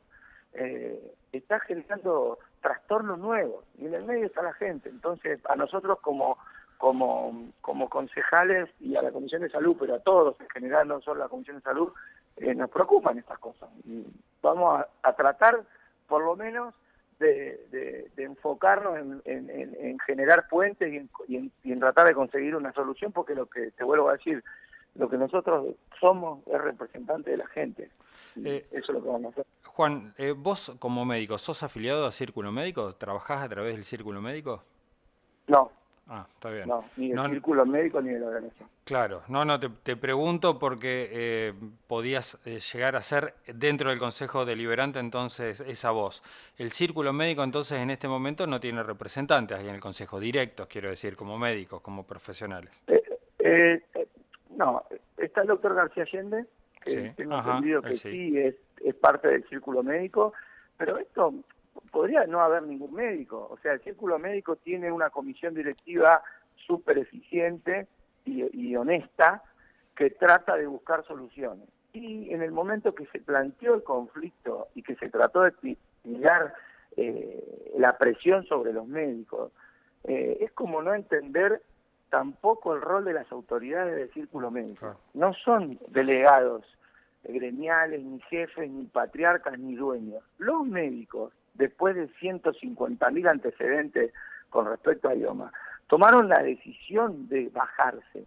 eh, 0.53 1.15
está 1.31 1.59
generando 1.61 2.39
trastornos 2.61 3.19
nuevos 3.19 3.63
y 3.77 3.85
en 3.85 3.93
el 3.93 4.03
medio 4.03 4.25
está 4.25 4.41
la 4.41 4.53
gente. 4.53 4.89
Entonces, 4.89 5.39
a 5.47 5.55
nosotros 5.55 5.99
como, 6.01 6.37
como, 6.77 7.51
como 7.61 7.89
concejales 7.89 8.69
y 8.79 8.95
a 8.95 9.01
la 9.01 9.11
Comisión 9.11 9.41
de 9.41 9.49
Salud, 9.49 9.77
pero 9.79 9.95
a 9.95 9.99
todos 9.99 10.39
en 10.41 10.49
general, 10.49 10.87
no 10.87 11.01
solo 11.01 11.21
a 11.21 11.25
la 11.25 11.29
Comisión 11.29 11.57
de 11.57 11.63
Salud, 11.63 11.93
eh, 12.37 12.53
nos 12.53 12.69
preocupan 12.69 13.17
estas 13.17 13.39
cosas. 13.39 13.69
Y 13.85 14.05
vamos 14.41 14.83
a 15.03 15.13
tratar, 15.13 15.63
por 16.07 16.23
lo 16.23 16.35
menos, 16.35 16.73
de, 17.19 18.09
enfocarnos 18.17 18.97
en, 19.25 19.99
generar 20.05 20.47
puentes 20.47 20.91
y 21.27 21.71
en, 21.71 21.79
tratar 21.79 22.07
de 22.07 22.13
conseguir 22.13 22.55
una 22.55 22.73
solución, 22.73 23.11
porque 23.11 23.35
lo 23.35 23.45
que 23.45 23.71
te 23.71 23.83
vuelvo 23.83 24.09
a 24.09 24.13
decir, 24.13 24.43
lo 24.95 25.09
que 25.09 25.17
nosotros 25.17 25.75
somos 25.99 26.45
es 26.47 26.61
representante 26.61 27.31
de 27.31 27.37
la 27.37 27.47
gente. 27.47 27.89
Eh, 28.43 28.65
eso 28.71 28.79
es 28.79 28.89
lo 28.89 29.03
que 29.03 29.09
vamos 29.09 29.25
a 29.25 29.29
hacer. 29.29 29.45
Juan, 29.65 30.13
eh, 30.17 30.33
vos 30.35 30.75
como 30.79 31.05
médico, 31.05 31.37
¿sos 31.37 31.63
afiliado 31.63 32.05
a 32.05 32.11
Círculo 32.11 32.51
Médico? 32.51 32.93
¿Trabajás 32.93 33.43
a 33.43 33.49
través 33.49 33.75
del 33.75 33.85
Círculo 33.85 34.21
Médico? 34.21 34.63
No, 35.47 35.71
Ah, 36.11 36.25
está 36.33 36.49
bien. 36.49 36.67
No, 36.67 36.83
ni 36.97 37.09
del 37.09 37.29
círculo 37.29 37.65
médico 37.67 38.01
ni 38.01 38.09
de 38.09 38.19
la 38.19 38.27
organización. 38.27 38.67
Claro, 38.83 39.21
no, 39.27 39.45
no, 39.45 39.59
te, 39.59 39.95
pregunto 39.95 40.57
porque 40.57 41.07
eh, 41.11 41.53
podías 41.85 42.39
eh, 42.45 42.59
llegar 42.73 42.95
a 42.95 43.01
ser 43.01 43.35
dentro 43.45 43.91
del 43.91 43.99
Consejo 43.99 44.43
Deliberante 44.43 44.97
entonces 44.97 45.59
esa 45.61 45.91
voz. 45.91 46.23
El 46.57 46.71
círculo 46.71 47.13
médico 47.13 47.43
entonces 47.43 47.77
en 47.77 47.91
este 47.91 48.07
momento 48.07 48.47
no 48.47 48.59
tiene 48.59 48.81
representantes 48.81 49.59
ahí 49.59 49.67
en 49.67 49.75
el 49.75 49.81
Consejo, 49.81 50.19
directos, 50.19 50.65
quiero 50.65 50.89
decir, 50.89 51.15
como 51.15 51.37
médicos, 51.37 51.81
como 51.81 52.07
profesionales. 52.07 52.71
Eh, 53.37 53.83
no, 54.57 54.83
está 55.15 55.41
el 55.41 55.47
doctor 55.47 55.75
García 55.75 56.03
Allende, 56.03 56.45
que 56.83 57.13
tengo 57.15 57.37
entendido 57.37 57.83
que 57.83 57.93
sí, 57.93 58.35
es, 58.35 58.55
es 58.83 58.95
parte 58.95 59.27
del 59.27 59.47
círculo 59.47 59.83
médico, 59.83 60.33
pero 60.75 60.97
esto 60.97 61.35
podría 61.89 62.25
no 62.25 62.41
haber 62.41 62.63
ningún 62.63 62.93
médico. 62.93 63.47
O 63.51 63.57
sea, 63.57 63.73
el 63.73 63.81
círculo 63.81 64.19
médico 64.19 64.55
tiene 64.55 64.91
una 64.91 65.09
comisión 65.09 65.53
directiva 65.53 66.23
súper 66.55 66.99
eficiente 66.99 67.87
y, 68.25 68.75
honesta 68.75 69.43
que 69.95 70.11
trata 70.11 70.55
de 70.55 70.67
buscar 70.67 71.03
soluciones. 71.05 71.67
Y 71.93 72.31
en 72.31 72.41
el 72.41 72.51
momento 72.51 72.93
que 72.93 73.07
se 73.07 73.19
planteó 73.19 73.73
el 73.75 73.83
conflicto 73.83 74.67
y 74.75 74.83
que 74.83 74.95
se 74.95 75.09
trató 75.09 75.41
de 75.41 75.77
mirar 76.03 76.53
eh, 76.95 77.71
la 77.77 77.97
presión 77.97 78.45
sobre 78.45 78.71
los 78.71 78.87
médicos, 78.87 79.51
eh, 80.03 80.37
es 80.41 80.51
como 80.51 80.81
no 80.81 80.93
entender 80.93 81.61
tampoco 82.09 82.75
el 82.75 82.81
rol 82.81 83.05
de 83.05 83.13
las 83.13 83.31
autoridades 83.31 83.95
del 83.95 84.11
círculo 84.11 84.51
médico. 84.51 84.95
No 85.13 85.33
son 85.33 85.79
delegados 85.89 86.65
gremiales, 87.23 88.03
ni 88.03 88.19
jefes, 88.21 88.69
ni 88.69 88.85
patriarcas, 88.85 89.57
ni 89.59 89.75
dueños. 89.75 90.23
Los 90.37 90.65
médicos 90.65 91.33
después 91.59 91.93
de 91.95 92.09
150.000 92.09 93.29
antecedentes 93.29 94.13
con 94.49 94.65
respecto 94.65 95.09
a 95.09 95.15
idioma, 95.15 95.51
tomaron 95.87 96.29
la 96.29 96.41
decisión 96.41 97.27
de 97.27 97.49
bajarse. 97.49 98.25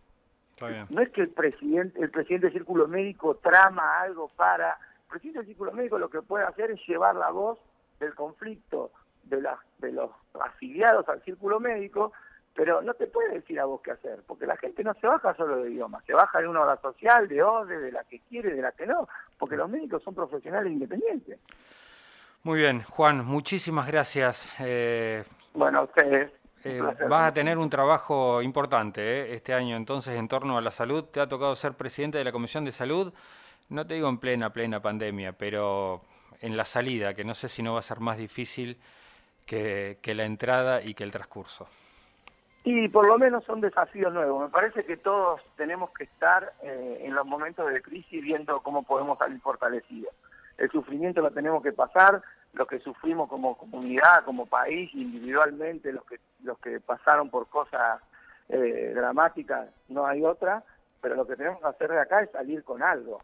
No 0.90 1.00
es 1.00 1.10
que 1.10 1.22
el 1.22 1.30
presidente, 1.30 2.00
el 2.00 2.10
presidente 2.10 2.46
del 2.46 2.52
Círculo 2.52 2.86
Médico 2.86 3.36
trama 3.36 4.00
algo 4.00 4.28
para... 4.36 4.78
El 5.04 5.08
presidente 5.08 5.40
del 5.40 5.48
Círculo 5.48 5.72
Médico 5.72 5.98
lo 5.98 6.08
que 6.08 6.22
puede 6.22 6.44
hacer 6.44 6.70
es 6.70 6.80
llevar 6.86 7.16
la 7.16 7.30
voz 7.30 7.58
del 7.98 8.14
conflicto 8.14 8.92
de, 9.24 9.42
de 9.78 9.92
los 9.92 10.10
afiliados 10.40 11.08
al 11.08 11.22
círculo 11.22 11.58
médico, 11.58 12.12
pero 12.54 12.82
no 12.82 12.94
te 12.94 13.06
puede 13.06 13.34
decir 13.34 13.58
a 13.60 13.64
vos 13.64 13.80
qué 13.80 13.92
hacer, 13.92 14.22
porque 14.26 14.46
la 14.46 14.56
gente 14.56 14.84
no 14.84 14.94
se 14.94 15.06
baja 15.06 15.34
solo 15.34 15.62
de 15.62 15.70
idioma, 15.70 16.02
se 16.06 16.12
baja 16.12 16.40
de 16.40 16.48
una 16.48 16.60
hora 16.60 16.76
social, 16.80 17.28
de 17.28 17.42
ODE, 17.42 17.78
de 17.78 17.92
la 17.92 18.04
que 18.04 18.20
quiere, 18.20 18.54
de 18.54 18.62
la 18.62 18.72
que 18.72 18.86
no, 18.86 19.08
porque 19.38 19.56
los 19.56 19.70
médicos 19.70 20.02
son 20.02 20.14
profesionales 20.14 20.72
independientes. 20.72 21.38
Muy 22.44 22.58
bien, 22.58 22.82
Juan, 22.82 23.24
muchísimas 23.24 23.86
gracias. 23.86 24.48
Eh, 24.60 25.24
bueno, 25.54 25.80
a 25.80 25.82
ustedes. 25.82 26.32
Eh, 26.64 26.80
vas 27.08 27.28
a 27.28 27.34
tener 27.34 27.58
un 27.58 27.68
trabajo 27.68 28.40
importante 28.40 29.00
eh, 29.02 29.34
este 29.34 29.52
año 29.52 29.76
entonces 29.76 30.18
en 30.18 30.28
torno 30.28 30.58
a 30.58 30.60
la 30.60 30.70
salud. 30.70 31.04
Te 31.04 31.20
ha 31.20 31.28
tocado 31.28 31.54
ser 31.56 31.74
presidente 31.74 32.18
de 32.18 32.24
la 32.24 32.32
Comisión 32.32 32.64
de 32.64 32.72
Salud, 32.72 33.12
no 33.68 33.86
te 33.86 33.94
digo 33.94 34.08
en 34.08 34.18
plena, 34.18 34.50
plena 34.50 34.80
pandemia, 34.80 35.32
pero 35.32 36.02
en 36.40 36.56
la 36.56 36.64
salida, 36.64 37.14
que 37.14 37.24
no 37.24 37.34
sé 37.34 37.48
si 37.48 37.62
no 37.62 37.74
va 37.74 37.78
a 37.78 37.82
ser 37.82 38.00
más 38.00 38.18
difícil 38.18 38.78
que, 39.46 39.98
que 40.02 40.14
la 40.14 40.24
entrada 40.24 40.82
y 40.82 40.94
que 40.94 41.04
el 41.04 41.10
transcurso. 41.10 41.68
Y 42.64 42.88
por 42.88 43.08
lo 43.08 43.18
menos 43.18 43.44
son 43.44 43.60
desafíos 43.60 44.12
nuevos. 44.12 44.44
Me 44.44 44.48
parece 44.48 44.84
que 44.84 44.96
todos 44.96 45.40
tenemos 45.56 45.90
que 45.90 46.04
estar 46.04 46.52
eh, 46.62 47.02
en 47.02 47.14
los 47.14 47.26
momentos 47.26 47.72
de 47.72 47.82
crisis 47.82 48.22
viendo 48.22 48.60
cómo 48.60 48.84
podemos 48.84 49.18
salir 49.18 49.40
fortalecidos. 49.40 50.14
El 50.62 50.70
sufrimiento 50.70 51.20
lo 51.20 51.32
tenemos 51.32 51.60
que 51.60 51.72
pasar, 51.72 52.22
los 52.52 52.68
que 52.68 52.78
sufrimos 52.78 53.28
como 53.28 53.58
comunidad, 53.58 54.24
como 54.24 54.46
país, 54.46 54.94
individualmente, 54.94 55.92
los 55.92 56.04
que, 56.04 56.20
los 56.44 56.56
que 56.60 56.78
pasaron 56.78 57.30
por 57.30 57.48
cosas 57.48 58.00
eh, 58.48 58.92
dramáticas, 58.94 59.68
no 59.88 60.06
hay 60.06 60.22
otra, 60.22 60.62
pero 61.00 61.16
lo 61.16 61.26
que 61.26 61.34
tenemos 61.34 61.58
que 61.58 61.66
hacer 61.66 61.90
de 61.90 62.00
acá 62.00 62.22
es 62.22 62.30
salir 62.30 62.62
con 62.62 62.80
algo. 62.80 63.20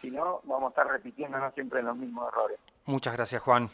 Si 0.00 0.12
no, 0.12 0.42
vamos 0.44 0.68
a 0.68 0.68
estar 0.68 0.86
repitiéndonos 0.86 1.52
siempre 1.54 1.82
los 1.82 1.96
mismos 1.96 2.32
errores. 2.32 2.60
Muchas 2.86 3.16
gracias, 3.16 3.42
Juan. 3.42 3.68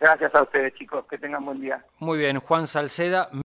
Gracias 0.00 0.34
a 0.34 0.42
ustedes, 0.42 0.74
chicos. 0.74 1.04
Que 1.06 1.16
tengan 1.16 1.44
buen 1.44 1.60
día. 1.60 1.84
Muy 2.00 2.18
bien, 2.18 2.40
Juan 2.40 2.66
Salceda. 2.66 3.28